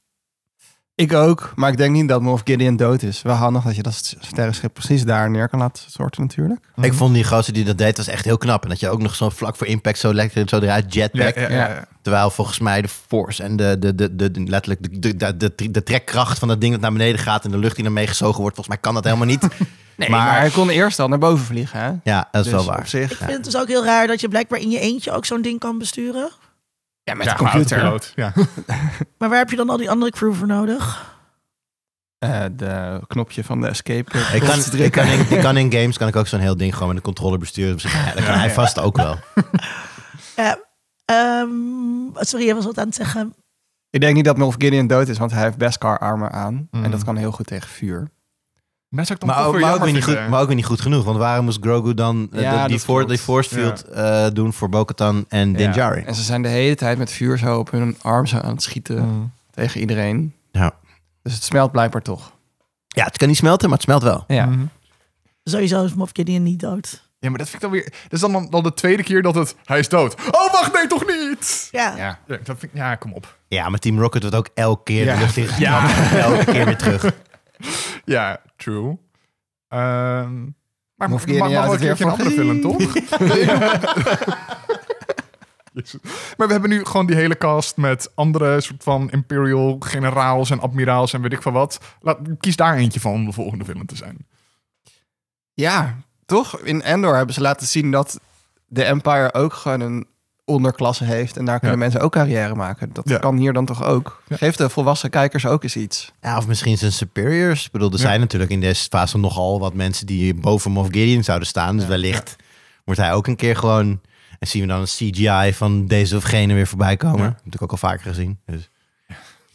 [0.97, 3.23] Ik ook, maar ik denk niet dat Moff Gideon dood is.
[3.23, 6.61] Wel handig dat je dat sterrenschip precies daar neer kan laten storten natuurlijk.
[6.81, 8.63] Ik vond die gozer die dat deed, was echt heel knap.
[8.63, 11.35] En dat je ook nog zo vlak voor impact zo lekker zo eruit jetpack.
[11.35, 11.85] ja, ja, ja.
[12.03, 15.53] Terwijl volgens mij de force en de, de, de, de, de- letterlijk de, de, de,
[15.57, 18.07] de, de trekkracht van dat ding dat naar beneden gaat en de lucht die ermee
[18.07, 19.47] gezogen wordt, volgens mij kan dat helemaal niet.
[19.97, 21.91] Nee, Maar- maar, hij kon eerst al naar boven vliegen, hè?
[22.05, 22.79] Ja, dat is Dus wel waar.
[22.79, 23.11] Op zich.
[23.11, 25.43] Ik vind het dus ook heel raar dat je blijkbaar in je eentje ook zo'n
[25.43, 26.31] ding kan besturen.
[27.07, 28.13] Ja, met Ja, de computer.
[28.15, 28.33] Ja.
[29.19, 31.15] Maar waar heb je dan al die andere crew voor nodig?
[32.19, 34.19] Eh, de knopje van de escape.
[34.19, 36.73] Ik kan, ik, kan in, ik kan in games kan ik ook zo'n heel ding
[36.73, 37.73] gewoon met een controller besturen.
[37.73, 39.19] Dus ja, dat kan hij vast ook wel.
[40.37, 40.59] Ja,
[41.05, 41.49] ehm,
[42.15, 43.35] sorry, jij was wat aan het zeggen.
[43.91, 46.69] Ik denk niet dat Moff Gideon dood is, want hij heeft Beskar armor aan.
[46.71, 46.85] Mm.
[46.85, 48.11] En dat kan heel goed tegen vuur.
[48.97, 50.57] Dat zou ik dan Maar ook, weer maar, ook weer niet goed, maar ook weer
[50.57, 51.05] niet goed genoeg.
[51.05, 53.09] Want waarom moest Grogu dan eh, Ja, de- dat die, for, klopt.
[53.11, 55.71] die force field eh, doen voor Bo-Katan en Din.
[55.73, 56.07] Djarin?
[56.07, 58.63] En ze zijn de hele tijd met vuur zo op hun arm zo aan het
[58.63, 59.33] schieten Mm.
[59.51, 60.35] tegen iedereen.
[60.53, 60.73] Ja.
[61.23, 62.33] Dus het smelt blijkbaar toch.
[62.89, 64.25] ja, het kan niet smelten, maar het smelt wel.
[64.27, 64.47] Ja.
[64.47, 64.65] Mhm.
[65.45, 67.05] Sowieso is Moff Gideon niet dood.
[67.19, 67.93] Ja, maar dat vind ik dan weer...
[68.03, 69.57] Dat is dan al de tweede keer dat het...
[69.65, 70.15] Hij is dood.
[70.31, 71.69] Oh, wacht, nee, toch niet?
[71.71, 72.19] Ja, ja.
[72.27, 73.37] Ja, dat vind ik, ja kom op.
[73.49, 75.15] Ja, maar Team Rocket wordt ook elke keer Ja.
[75.15, 75.89] de lucht in Ja.
[76.19, 77.05] Elke keer weer terug.
[78.05, 78.99] Ja, true.
[79.69, 80.45] Ehm
[80.97, 82.95] maar mag mag wel een keertje andere film, toch?
[86.37, 90.61] Maar we hebben nu gewoon die hele cast met andere soort van imperial generaals en
[90.61, 91.81] admiraals en weet ik veel wat.
[92.01, 94.27] Laat, kies daar eentje van om de volgende film te zijn.
[95.55, 95.97] Ja,
[96.27, 96.61] toch?
[96.61, 98.21] In Endor hebben ze laten zien dat
[98.67, 100.07] de Empire ook gewoon een
[100.47, 101.37] onderklasse heeft.
[101.37, 101.83] En daar kunnen Ja.
[101.85, 102.91] mensen ook carrière maken.
[102.93, 103.19] Dat Ja.
[103.19, 104.23] kan hier dan toch ook?
[104.29, 104.37] Ja.
[104.37, 106.13] Geef de volwassen kijkers ook eens iets.
[106.21, 107.65] Ja, of misschien zijn superiors.
[107.67, 108.01] Ik bedoel, er Ja.
[108.01, 111.75] zijn natuurlijk in deze fase nogal wat mensen die boven Moff Gideon zouden staan.
[111.75, 111.89] Dus Ja.
[111.91, 112.37] wellicht
[112.85, 114.01] wordt hij ook een keer gewoon...
[114.39, 117.21] En zien we dan een CGI van deze of gene weer voorbij komen.
[117.21, 117.27] Ja.
[117.31, 118.39] Dat heb ik ook al vaker gezien.
[118.47, 118.71] Dus.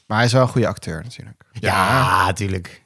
[0.08, 1.44] Maar hij is wel een goede acteur natuurlijk.
[1.52, 2.84] Ja, natuurlijk.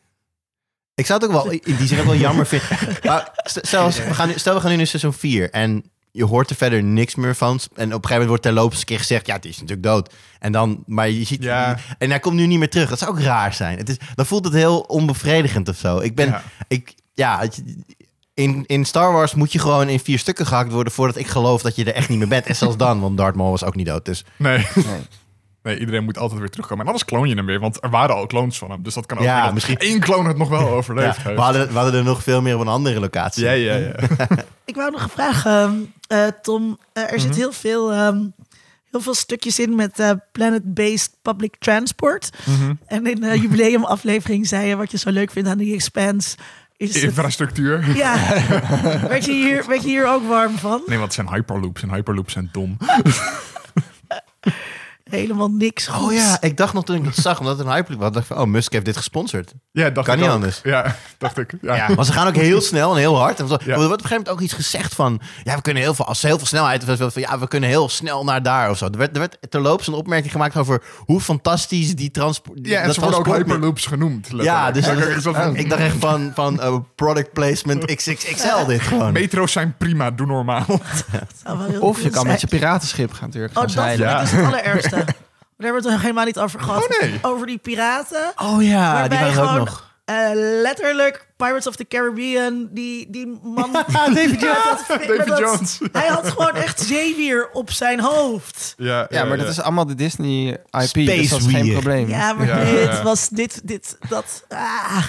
[0.95, 2.67] Ik zou het ook wel in die zin ook wel jammer vinden.
[3.03, 5.83] Maar st- stel, we gaan nu, stel, we gaan nu naar seizoen 4 en
[6.15, 7.49] je hoort er verder niks meer van.
[7.55, 10.13] En op een gegeven moment wordt terloops een keer gezegd, ja, het is natuurlijk dood.
[10.39, 11.77] En dan, maar je ziet, Ja.
[11.97, 12.89] en hij komt nu niet meer terug.
[12.89, 13.77] Dat zou ook raar zijn.
[13.77, 15.99] Het is, dan voelt het heel onbevredigend of zo.
[15.99, 16.43] Ik ben, Ja.
[16.67, 17.63] ik, ja, het-
[18.33, 21.61] in, in Star Wars moet je gewoon in vier stukken gehakt worden voordat ik geloof
[21.61, 22.45] dat je er echt niet meer bent.
[22.45, 24.05] En zelfs dan, want Darth Maul was ook niet dood.
[24.05, 24.57] Dus Nee.
[24.75, 25.01] Nee.
[25.65, 26.81] Nee, iedereen moet altijd weer terugkomen.
[26.85, 28.83] En anders kloon je hem weer, want er waren al clones van hem.
[28.83, 31.31] Dus dat kan ook Ja, weer misschien- één cloon het nog wel ja, overleefd we,
[31.41, 33.43] hadden, we hadden er nog veel meer op een andere locatie.
[33.43, 33.93] Ja, ja, ja.
[34.65, 35.73] ik wou nog een vraag, ehm,
[36.07, 36.77] eh, Tom.
[36.93, 38.17] Eh, er zit heel veel, ehm,
[38.91, 42.29] heel veel stukjes in met eh, planet-based public transport.
[42.45, 42.73] Mhm.
[42.87, 46.37] En in de jubileumaflevering zei je wat je zo leuk vindt aan die Expanse.
[46.77, 47.95] Is het, Infrastructuur.
[47.97, 48.15] ja,
[49.07, 50.81] werd je, hier, werd je hier ook warm van?
[50.85, 52.77] Nee, want het zijn hyperloops en hyperloops zijn dom.
[55.09, 58.01] Helemaal niks Oh ja, ik dacht nog toen ik dat zag, omdat het een hyperloop
[58.01, 59.53] was, dacht ik van, oh, Musk heeft dit gesponsord.
[59.71, 60.35] Ja, dacht Kan ik niet ook.
[60.35, 60.59] anders.
[60.63, 61.53] Ja, dacht ik.
[61.61, 61.75] Ja.
[61.75, 63.39] Ja, maar ze gaan ook heel snel en heel hard.
[63.39, 63.57] En zo.
[63.59, 63.71] Ja.
[63.71, 66.05] Er wordt op een gegeven moment ook iets gezegd van, ja, we kunnen heel veel,
[66.05, 68.77] als ze heel veel snelheid, of van, ja, we kunnen heel snel naar daar of
[68.77, 68.85] zo.
[68.85, 72.59] Er werd, er werd terloops een opmerking gemaakt over hoe fantastisch die transport.
[72.61, 74.27] Ja, en dat ze worden ook hyperloops genoemd.
[74.37, 74.85] Ja, dus
[75.23, 79.13] dat- van- ik dacht echt van, van eh, product placement XXXL dit gewoon.
[79.13, 80.65] Metro's zijn prima, doe normaal.
[81.79, 84.94] Of je kan met je piratenschip gaan natuurlijk Oh, gaan dat dus het allerergste.
[84.95, 86.83] Daar hebben we het nog helemaal niet over gehad.
[86.83, 87.19] Oh, nee.
[87.21, 88.33] Over die piraten.
[88.35, 89.93] Oh ja, die Waarbij waren er ook gewoon nog.
[90.05, 90.29] eh,
[90.61, 93.71] letterlijk Pirates of the Caribbean, die, die man...
[94.13, 94.87] David Jones.
[94.87, 95.79] David Jones.
[95.91, 98.73] Hij had gewoon echt zeewier op zijn hoofd.
[98.77, 102.07] Ja, Ja, maar dat is allemaal de Disney IP, dus dat is geen probleem.
[102.09, 103.03] Ja, maar Ja, dit ja.
[103.03, 104.43] was dit, dit, dat...
[104.49, 105.03] Ah.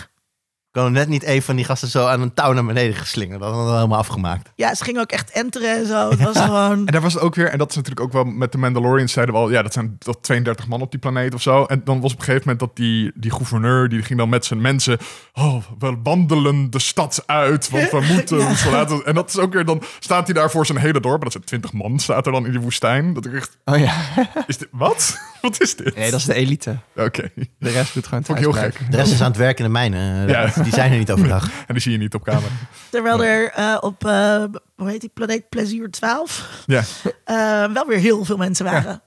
[0.77, 3.41] Ik kan net niet een van die gasten zo aan een touw naar beneden geslingerd.
[3.41, 4.51] Dat hadden we helemaal afgemaakt.
[4.55, 6.11] Ja, ze gingen ook echt enteren en zo.
[6.11, 6.79] Het was gewoon...
[6.87, 9.13] En daar was het ook weer, en dat is natuurlijk ook wel met de Mandalorians,
[9.13, 11.65] zeiden we al, ja, dat zijn dat 32 man op die planeet of zo.
[11.65, 14.45] En dan was op een gegeven moment dat die, die gouverneur, die ging dan met
[14.45, 14.99] zijn mensen,
[15.33, 18.49] oh, we wandelen de stad uit, want we moeten Ja.
[18.49, 19.05] ons verlaten.
[19.05, 21.33] En dat is ook weer, dan staat hij daar voor zijn hele dorp, en dat
[21.33, 23.15] zijn 20 man, staat er dan in die woestijn.
[23.15, 23.95] Dat ik echt, Oh ja.
[24.47, 25.19] is dit, wat?
[25.41, 25.97] Wat is dit?
[25.97, 26.77] Nee, dat is de elite.
[26.97, 27.31] Oké.
[27.59, 28.79] De rest doet gewoon Vond ik heel gek.
[28.91, 30.29] De rest is aan het werk in de mijnen.
[30.29, 30.53] Ja.
[30.67, 31.45] Die zijn er niet overdag.
[31.67, 32.47] En die zie je niet op camera.
[32.91, 34.45] Terwijl er eh, op, eh,
[34.77, 36.83] hoe heet die planeet Plezier 12, Ja.
[37.25, 39.01] eh, wel weer heel veel mensen waren.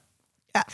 [0.52, 0.64] Ja.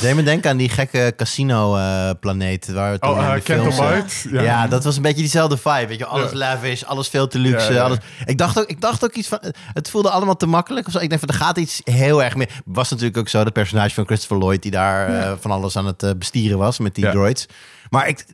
[0.00, 2.72] Deed me denken aan die gekke casino-planeet.
[2.72, 4.42] waar we toen Oh, in de films, Cantle Bite.
[4.44, 4.66] Ja.
[4.66, 5.86] dat was een beetje diezelfde vibe.
[5.86, 6.36] Weet je, alles Ja.
[6.36, 7.66] lavish, alles veel te luxe.
[7.72, 7.82] Ja, ja.
[7.84, 7.98] Alles...
[8.26, 9.38] Ik, dacht ook, ik dacht ook iets van.
[9.72, 10.86] Het voelde allemaal te makkelijk.
[10.86, 10.98] Of zo.
[10.98, 12.50] Ik denk van er gaat iets heel erg meer.
[12.64, 16.18] Was natuurlijk ook zo, dat personage van Christopher Lloyd, die daar van alles aan het
[16.18, 17.10] bestieren was met die Ja.
[17.10, 17.46] droids.
[17.90, 18.24] Maar ik,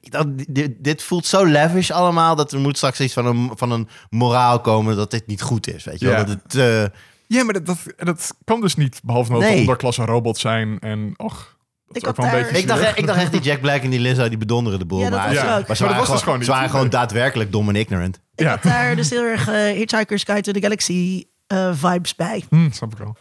[0.00, 2.36] dat, dit, dit voelt zo lavish allemaal.
[2.36, 5.66] dat er moet straks iets van een, van een moraal komen dat dit niet goed
[5.74, 5.84] is.
[5.84, 6.16] Weet je wel?
[6.16, 6.24] Ja.
[6.24, 6.54] Dat het.
[6.54, 9.00] eh, Ja, maar dat, dat, dat kan dus niet.
[9.04, 9.58] Behalve dat Nee.
[9.60, 10.78] onderklasse robots zijn.
[10.80, 11.56] En och,
[11.86, 12.96] dat Ik is ook had wel een daar- beetje Ik dacht, zielig.
[12.96, 14.98] ik dacht echt die Jack Black en die Lizzo die bedonderen de boel.
[15.00, 15.42] Ja, dat maar, was Ja.
[15.58, 15.66] ook.
[15.66, 16.46] maar ze Maar waren dat was gewoon, dus gewoon niet.
[16.46, 18.16] ze waren gewoon daadwerkelijk dom en ignorant.
[18.34, 18.50] Ik Ja.
[18.50, 22.44] had daar dus heel erg eh, Hitchhiker's Guide to the Galaxy eh, vibes bij.
[22.50, 23.16] Hm, snap ik wel.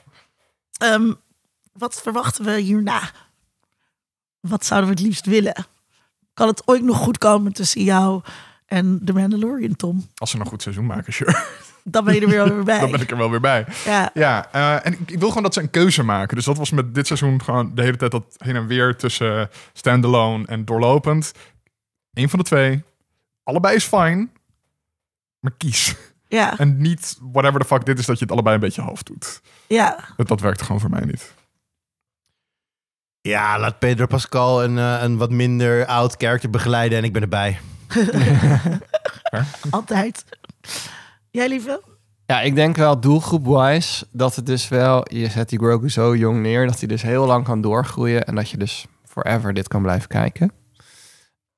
[0.78, 1.14] Ehm,
[1.74, 3.02] wat verwachten we hierna?
[4.40, 5.66] Wat zouden we het liefst willen?
[6.34, 8.22] Kan het ooit nog goed komen tussen jou
[8.66, 10.08] en The Mandalorian, Tom?
[10.16, 11.44] Als ze nog een goed seizoen maken, sure.
[11.84, 12.80] Dan ben je er weer weer bij.
[12.80, 13.66] Dan ben ik er wel weer bij.
[13.86, 16.36] Ja, Ja, eh, en ik, ik wil gewoon dat ze een keuze maken.
[16.36, 19.50] Dus dat was met dit seizoen gewoon de hele tijd dat heen en weer tussen
[19.74, 21.32] standalone en doorlopend.
[22.14, 22.84] Eén van de twee.
[23.44, 24.32] Allebei is fijn.
[25.40, 25.96] Maar kies.
[26.28, 29.06] ja, En niet whatever the fuck dit is dat je het allebei een beetje hoofd
[29.08, 29.42] doet.
[29.68, 30.00] ja.
[30.18, 31.34] Dat, dat werkt gewoon voor mij niet.
[33.30, 37.22] Ja, laat Pedro Pascal een, eh, een wat minder oud karakter begeleiden en ik ben
[37.22, 37.60] erbij.
[39.70, 40.26] Altijd.
[41.32, 41.82] Jij, lieve?
[42.26, 45.06] Ja, ik denk wel doelgroep-wise dat het dus wel...
[45.14, 48.26] Je zet die Grogu zo jong neer dat hij dus heel lang kan doorgroeien.
[48.26, 50.52] En dat je dus forever dit kan blijven kijken.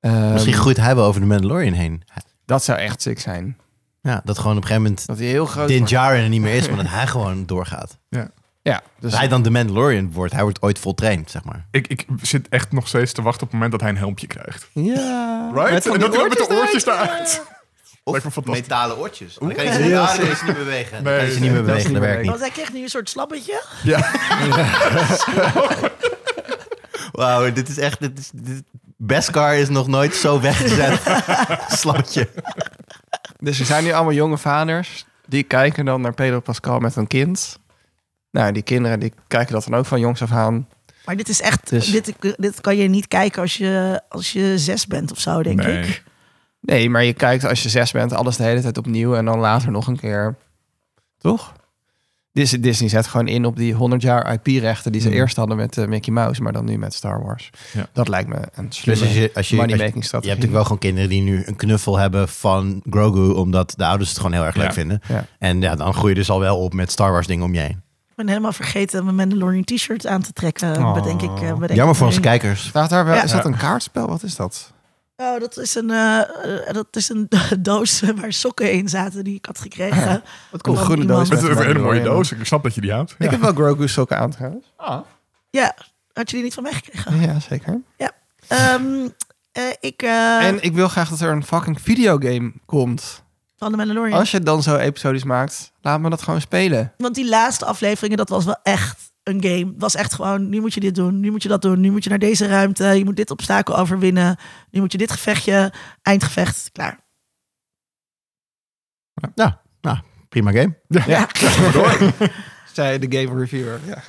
[0.00, 2.02] Ehm, Misschien groeit hij wel over de Mandalorian heen.
[2.44, 3.56] Dat zou echt sick zijn.
[4.02, 5.84] Ja, dat gewoon op een gegeven moment Dat hij heel groot Din.
[5.84, 7.98] Djarin er niet meer is, maar dat hij gewoon doorgaat.
[8.08, 8.30] Ja,
[8.72, 11.66] dus Als hij dan de Mandalorian wordt, hij wordt ooit voltraind, zeg maar.
[11.70, 14.26] Ik, ik zit echt nog steeds te wachten op het moment dat hij een helmpje
[14.26, 14.68] krijgt.
[14.72, 15.50] Ja.
[15.54, 15.70] Right?
[15.70, 17.42] Met en dat hij met de oortjes eruit.
[18.04, 18.44] fantastisch.
[18.44, 19.34] Metalen oortjes.
[19.34, 21.02] Dan kan je ze, Ja, ze niet bewegen.
[21.02, 22.28] Nee, kan je ze niet meer bewegen, niet dat werkt niet.
[22.28, 23.62] Want hij krijgt nu een soort slappetje.
[23.82, 24.10] Ja.
[27.12, 28.00] Wauw, dit is echt...
[28.00, 28.62] Dit is, dit,
[28.96, 31.00] Beskar is nog nooit zo weggezet.
[31.78, 32.28] Slapje.
[33.38, 35.06] Dus er zijn nu allemaal jonge vaders.
[35.26, 37.58] Die kijken dan naar Pedro Pascal met een kind.
[38.36, 40.68] Nou, die kinderen die kijken dat dan ook van jongs af aan.
[41.04, 44.58] Maar dit is echt, Dus- dit, dit kan je niet kijken als je, als je
[44.58, 45.78] zes bent of zo, denk Nee.
[45.82, 46.02] ik.
[46.60, 49.14] Nee, maar je kijkt als je zes bent alles de hele tijd opnieuw.
[49.14, 50.36] En dan later nog een keer.
[51.18, 51.52] Toch?
[52.32, 55.16] Disney, Disney zet gewoon in op die 100 jaar IP-rechten die ze Hmm.
[55.16, 57.50] eerst hadden met eh, Mickey Mouse, maar dan nu met Star Wars.
[57.72, 57.86] Ja.
[57.92, 60.52] Dat lijkt me een Dus slimme als je, als je, als je, je hebt natuurlijk
[60.52, 64.32] wel gewoon kinderen die nu een knuffel hebben van Grogu, omdat de ouders het gewoon
[64.32, 64.72] heel erg leuk Ja.
[64.72, 65.00] vinden.
[65.08, 65.26] Ja.
[65.38, 67.60] En ja, dan groei je dus al wel op met Star Wars dingen om je
[67.60, 67.82] heen.
[68.16, 70.94] Ik ben helemaal vergeten mijn Mandalorian t-shirt aan te trekken, Oh.
[70.94, 71.30] bedenk ik.
[71.30, 72.66] eh, bedenk Jammer ik voor onze kijkers.
[72.66, 73.22] Staat daar wel, Ja.
[73.22, 74.06] is dat een kaartspel?
[74.08, 74.72] Wat is dat?
[75.16, 76.20] Oh, dat is een, eh,
[76.72, 77.28] dat is een
[77.60, 80.22] doos waar sokken in zaten die ik had gekregen.
[80.50, 80.76] Wat cool.
[80.76, 81.18] Van Groene iemand.
[81.18, 81.28] doos.
[81.38, 82.32] Het met is een hele mooie doos.
[82.32, 83.10] Ik snap dat je die houdt.
[83.18, 83.30] Ik Ja.
[83.30, 84.72] heb wel Grogu sokken aan trouwens.
[85.50, 85.74] Ja,
[86.12, 87.20] had je die niet van mij gekregen?
[87.20, 87.80] Ja, zeker.
[88.48, 89.08] Ehm,
[89.52, 93.22] eh, ik, eh, En ik wil graag dat er een fucking videogame komt.
[93.56, 94.18] Van de Mandalorian.
[94.18, 96.92] Als je het dan zo episodisch maakt, laat me dat gewoon spelen.
[96.96, 99.66] Want die laatste afleveringen, dat was wel echt een game.
[99.66, 101.90] Het was echt gewoon, nu moet je dit doen, nu moet je dat doen, nu
[101.90, 104.36] moet je naar deze ruimte, je moet dit obstakel overwinnen,
[104.70, 107.04] nu moet je dit gevechtje, eindgevecht, klaar.
[109.34, 109.98] Ja, nou,
[110.28, 110.76] prima game.
[110.88, 111.28] Ja.
[112.72, 113.80] Zei de game reviewer.
[113.86, 114.02] Ja.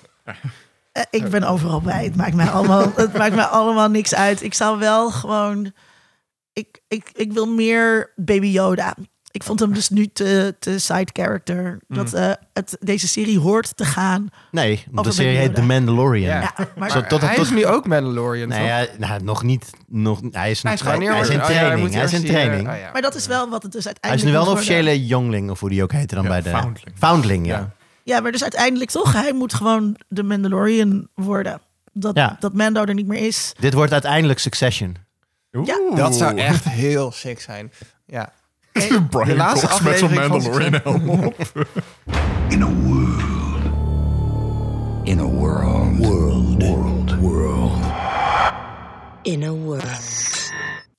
[0.91, 2.03] Eh, ik ben overal bij.
[2.03, 4.43] Het maakt mij allemaal, het maakt mij allemaal niks uit.
[4.43, 5.71] Ik zou wel gewoon,
[6.53, 8.95] ik, ik, ik wil meer Baby Yoda.
[9.37, 11.79] Ik vond hem dus nu te, te side character.
[11.87, 14.29] Dat eh, het, deze serie hoort te gaan.
[14.51, 15.61] Nee, de serie heet The.
[15.61, 16.29] Mandalorian.
[16.29, 16.41] Ja.
[16.57, 18.67] Ja, maar, Zo, tot- hij tot- is nu ook Mandalorian, Nee, toch?
[18.67, 19.69] ja, nou, nog niet.
[19.87, 21.95] Nog, hij is, Hij is hij, gewoon hij is in oh ja, hij training.
[22.03, 22.69] is in training.
[22.69, 22.89] oh ja.
[22.93, 25.49] maar dat is wel wat het dus Hij is uiteindelijk nu wel een officiële jongling,
[25.49, 26.49] of hoe die ook heette dan Ja, bij de...
[26.49, 26.95] Foundling.
[26.97, 27.57] Foundling, ja.
[27.57, 27.71] Ja.
[28.03, 31.61] Ja, maar dus uiteindelijk toch, hij moet gewoon de Mandalorian worden.
[31.93, 32.37] Dat, Ja.
[32.39, 33.53] dat Mando er niet meer is.
[33.59, 34.95] Dit wordt uiteindelijk Succession.
[35.53, 35.67] Oeh.
[35.67, 35.95] Ja.
[35.95, 37.71] Dat zou echt heel sick zijn.
[38.05, 38.31] Ja.
[39.09, 41.35] Brian De laatste Cox met zo'n aflevering van Mandalorian helm op.
[42.49, 43.25] In a world.
[45.03, 45.97] In a world.
[45.97, 46.63] World.
[46.63, 47.19] World.
[47.19, 47.71] World.
[49.23, 50.36] in a world.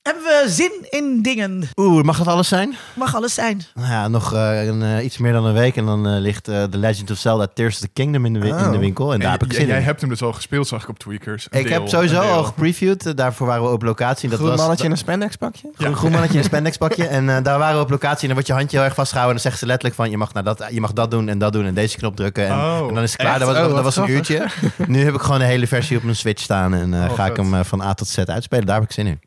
[0.08, 1.68] Hebben we zin in dingen?
[1.76, 2.76] Oeh, mag dat alles zijn?
[2.94, 3.62] Mag alles zijn.
[3.74, 6.48] Nou ja, nog eh, een, eh, iets meer dan een week en dan eh, ligt
[6.48, 8.78] eh, The Legend of Zelda Tears of the Kingdom in de, wi- in de Oh.
[8.78, 9.12] winkel.
[9.12, 9.84] En daar heb ik zin jij in.
[9.84, 11.46] hebt hem dus al gespeeld, zag ik op Tweakers.
[11.50, 13.16] Een Ik deel, heb sowieso al gepreviewd.
[13.16, 14.24] daarvoor waren we op locatie.
[14.24, 15.70] En Dat Groen was, mannetje in een spandex pakje?
[15.76, 17.06] Groen, groen mannetje in een spandexpakje.
[17.06, 18.20] En eh, daar waren we op locatie.
[18.20, 19.36] En dan wordt je handje heel erg vastgehouden.
[19.36, 20.10] En dan zeggen ze letterlijk van...
[20.10, 21.64] Je mag, nou dat, je mag dat doen en dat doen.
[21.66, 22.46] En deze knop drukken.
[22.46, 23.30] En, Oh, en dan is het klaar.
[23.36, 23.44] echt?
[23.44, 24.46] Dat was, Oh, dat was een uurtje.
[24.86, 26.74] nu heb ik gewoon de hele versie op mijn Switch staan.
[26.74, 28.66] En ga ik hem van A tot Z uitspelen.
[28.66, 29.20] Daar heb ik zin in.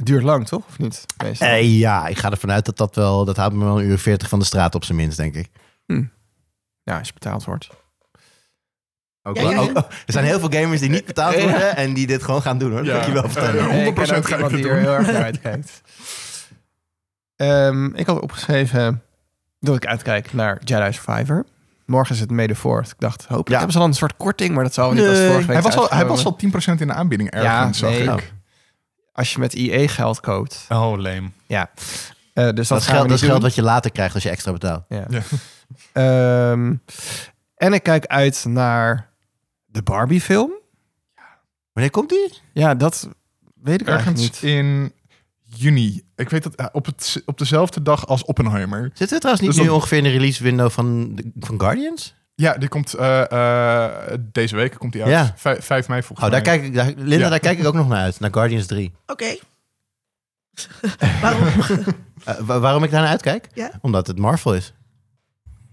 [0.00, 0.66] Het duurt lang, toch?
[0.68, 1.04] Of niet?
[1.38, 3.24] Eh, ja, ik ga ervan uit dat dat wel...
[3.24, 5.48] Dat houdt me wel een uur 40 van de straat op zijn minst, denk ik.
[6.82, 7.68] Ja, als je betaald wordt.
[9.22, 9.62] Ook Ja, wel- ja, ja.
[9.62, 11.40] ook- oh, er zijn heel veel gamers die niet betaald Ja.
[11.42, 11.76] worden.
[11.76, 12.84] En die dit gewoon gaan doen, hoor.
[12.84, 13.06] Dat Ja.
[13.06, 13.60] je wel vertellen.
[13.60, 15.80] Eh, Nee, ik ken 100% ook ga ik iemand die er heel erg naar uitkijkt.
[17.36, 19.02] Ehm, ik had opgeschreven
[19.60, 21.44] dat ik uitkijk naar Jedi Survivor.
[21.86, 22.90] Morgen is het 4th.
[22.90, 23.54] Ik dacht, hopelijk Ja.
[23.56, 25.76] hebben ze dan een soort korting, maar dat zal niet als vorige week Hij was,
[25.76, 28.02] al, hij was al 10% in de aanbieding ergens, Ja, zag nee.
[28.08, 28.32] ik.
[29.20, 30.66] Als je met IE geld koopt.
[30.68, 31.30] Oh, lame.
[31.46, 31.70] Ja.
[32.32, 34.84] Eh, dus dat, geld, dat geld wat je later krijgt als je extra betaalt.
[34.88, 35.06] Ja.
[35.08, 35.20] Ja.
[36.52, 36.74] Ehm,
[37.54, 39.10] en ik kijk uit naar
[39.66, 40.50] de Barbie film.
[41.72, 42.32] Wanneer komt die?
[42.52, 43.08] Ja, dat
[43.62, 44.50] weet ik eigenlijk Ergens niet.
[44.52, 44.92] in
[45.42, 46.02] juni.
[46.16, 48.82] Ik weet dat eh, op, het, op dezelfde dag als Oppenheimer.
[48.94, 52.14] Zitten we trouwens niet Dus nu ongeveer in de release window van, de- van Guardians?
[52.40, 55.10] Ja, die komt eh, eh, deze week komt die uit.
[55.12, 55.32] Ja.
[55.36, 56.56] Vijf, 5 mei volgens Oh, daar mij.
[56.56, 57.28] kijk ik, daar, Linda, Ja.
[57.30, 58.20] daar kijk ik ook nog naar uit.
[58.20, 58.92] Naar Guardians 3.
[59.06, 59.34] Oké.
[61.22, 61.42] Waarom?
[62.24, 63.46] Eh, wa- waarom ik daar naar uitkijk?
[63.54, 63.70] Ja.
[63.80, 64.72] Omdat het Marvel is.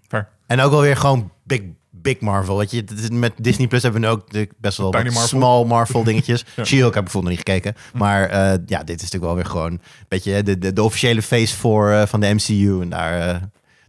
[0.08, 0.28] Fair.
[0.46, 2.58] En ook alweer gewoon big, big Marvel.
[2.58, 5.22] Weet je, met Disney Plus hebben we nu ook de, best wel Marvel.
[5.22, 6.46] small Marvel dingetjes.
[6.56, 6.64] Ja.
[6.64, 7.82] She-Hulk heb ik bijvoorbeeld nog niet gekeken.
[7.94, 11.22] Maar eh, ja, dit is natuurlijk wel weer gewoon een beetje de, de, de officiële
[11.22, 12.82] face voor van de MCU.
[12.82, 13.40] En daar,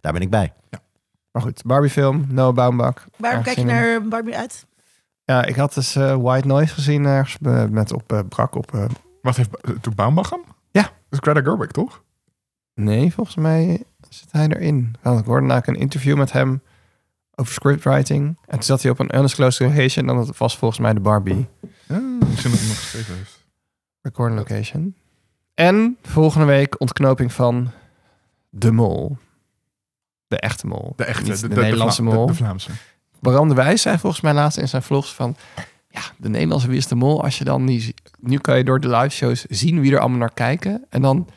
[0.00, 0.52] daar ben ik bij.
[1.32, 3.06] Maar goed, Barbie film, Noah Baumbach.
[3.16, 4.66] Waarom kijk je naar Barbie uit?
[5.24, 8.74] Ja, ik had dus eh, White Noise gezien ergens eh, met op eh, brak op.
[8.74, 8.84] eh,
[9.22, 9.50] Wat heeft
[9.80, 10.40] doet Baumbach hem?
[10.70, 10.82] Ja.
[10.82, 12.02] Dat is Greta Gerwig, toch?
[12.74, 14.94] nee, volgens mij zit hij erin.
[15.02, 16.62] Want ik hoorde namelijk een interview met hem
[17.34, 18.26] over scriptwriting.
[18.46, 20.08] En toen zat hij op een undisclosed location.
[20.08, 23.44] En dat was volgens mij de Barbie Ja, misschien dat hij nog geschreven heeft.
[24.02, 24.94] recording location.
[25.54, 27.70] En volgende week ontknoping van
[28.50, 29.16] De Mol.
[30.28, 30.92] De echte mol.
[30.96, 32.26] De echte, de, de, de- Nederlandse mol.
[32.26, 32.70] De, Vlaamse.
[33.20, 35.36] Bram de Wijs zei volgens mij laatst in zijn vlogs van...
[35.90, 37.94] Ja, de Nederlandse Wie is de Mol, als je dan niet...
[38.18, 40.84] Nu kan je door de live shows zien wie er allemaal naar kijken.
[40.88, 41.28] En dan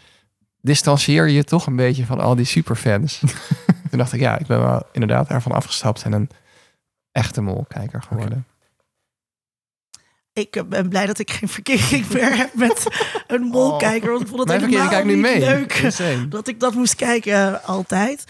[0.62, 3.20] distancieer je je toch een beetje van al die superfans.
[3.90, 6.30] Toen dacht ik, ja, ik ben wel inderdaad daarvan afgestapt en een
[7.12, 8.46] echte molkijker geworden.
[10.34, 12.88] Ik eh, ben blij dat ik geen verkering meer heb met
[13.28, 14.10] een molkijker.
[14.10, 15.40] Want ik vond het Mijn helemaal niet mee.
[15.40, 16.28] leuk Insane.
[16.28, 18.26] dat ik dat moest kijken eh, altijd.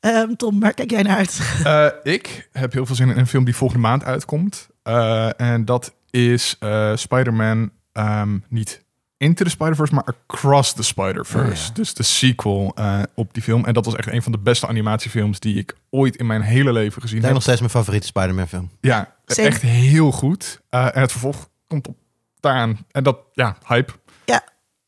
[0.00, 1.40] Ehm, Tom, waar kijk jij naar uit?
[1.64, 4.68] Eh, ik heb heel veel zin in een film die volgende maand uitkomt.
[4.82, 8.84] Eh, en dat is eh, Spider-Man ehm, niet
[9.18, 11.62] Into the Spider-Verse, maar Across the Spider-Verse.
[11.62, 11.74] Oh, ja.
[11.74, 12.74] Dus de sequel
[13.14, 13.64] op die film.
[13.64, 16.72] En dat was echt een van de beste animatiefilms die ik ooit in mijn hele
[16.72, 17.32] leven gezien Dat is heb.
[17.32, 18.70] nog steeds mijn favoriete Spider-Man film.
[18.80, 19.48] Ja, Same.
[19.48, 20.60] echt heel goed.
[20.68, 21.96] Eh, en het vervolg komt op
[22.40, 22.78] daaraan.
[22.90, 23.92] En dat, ja, hype.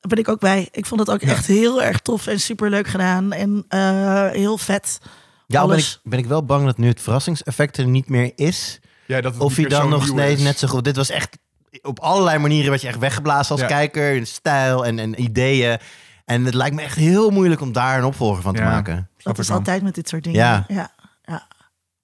[0.01, 0.69] Daar ben ik ook bij.
[0.73, 1.29] Ik vond het ook Ja.
[1.29, 3.33] echt heel erg tof en superleuk gedaan.
[3.33, 4.99] En eh, heel vet.
[5.47, 8.33] Ja, al ben ik, ben ik wel bang dat nu het verrassingseffect er niet meer
[8.35, 8.81] is.
[9.07, 10.85] Ja, dat Of meer dan nog steeds net zo goed.
[10.85, 11.39] Dit was echt
[11.83, 13.67] op allerlei manieren werd je echt weggeblazen als Ja.
[13.67, 14.15] kijker.
[14.15, 15.79] In stijl en, en ideeën.
[16.25, 18.71] En het lijkt me echt heel moeilijk om daar een opvolger van te Ja.
[18.71, 19.11] maken.
[19.17, 20.39] Dat is altijd met dit soort dingen.
[20.41, 20.65] Ja.
[20.69, 20.91] ja,
[21.23, 21.47] ja.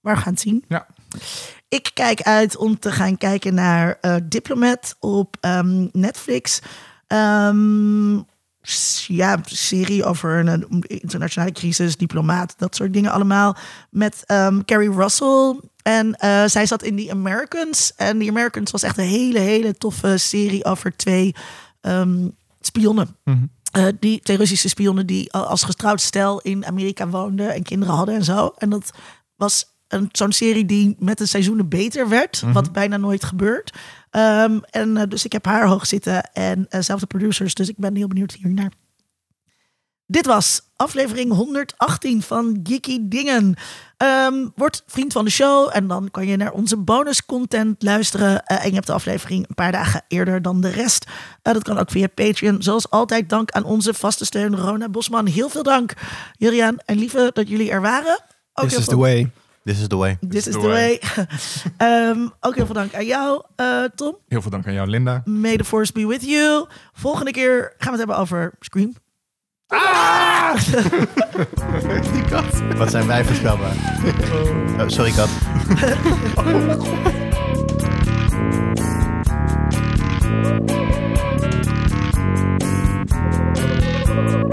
[0.01, 0.65] Maar we gaan het zien.
[0.69, 0.87] Ja.
[1.75, 6.61] Ik kijk uit om te gaan kijken naar eh, Diplomat op ehm, Netflix.
[8.63, 13.57] S- ja, serie over een, internationale crisis, diplomaat, dat soort dingen allemaal.
[13.91, 15.61] Met ehm, Carrie Russell.
[15.83, 17.93] En eh, zij zat in The Americans.
[17.97, 21.35] En The Americans was echt een hele, hele toffe serie over twee
[22.61, 23.17] spionnen.
[23.25, 23.45] Mhm.
[23.73, 27.95] Eh, die twee Russische spionnen die al als getrouwd stel in Amerika woonden en kinderen
[27.95, 28.53] hadden en zo.
[28.59, 28.91] En dat
[29.37, 29.74] was
[30.13, 33.73] zo'n serie die met de seizoenen beter werd, wat bijna nooit gebeurt.
[34.11, 37.77] Ehm, en eh, dus ik heb haar hoog zitten en zelf de producers, dus ik
[37.77, 38.71] ben heel benieuwd hiernaar.
[40.07, 43.55] Dit was aflevering 118 van Geeky Dingen.
[43.97, 48.45] Ehm, word vriend van de show en dan kan je naar onze bonus content luisteren.
[48.45, 51.07] Eh, en je hebt de aflevering een paar dagen eerder dan de rest.
[51.43, 52.63] Dat kan ook via Patreon.
[52.63, 55.27] Zoals altijd dank aan onze vaste steun Rona Bosman.
[55.27, 55.93] Heel veel dank
[56.37, 58.25] Juriaan en Lieve dat jullie er waren.
[58.53, 59.31] Ook This is the way.
[59.65, 60.19] This is the way.
[60.21, 61.01] This, is the way.
[61.79, 64.17] Ehm, ook heel veel dank aan jou, eh, Tom.
[64.29, 65.23] Heel veel dank aan jou, Linda.
[65.25, 66.67] May the force be with you.
[66.93, 68.95] Volgende keer gaan we het hebben over Scream.
[69.67, 70.55] Ah!
[72.79, 73.75] Wat zijn wij voorspelbaar?
[74.79, 75.29] Oh, sorry, kat.
[83.99, 84.44] God.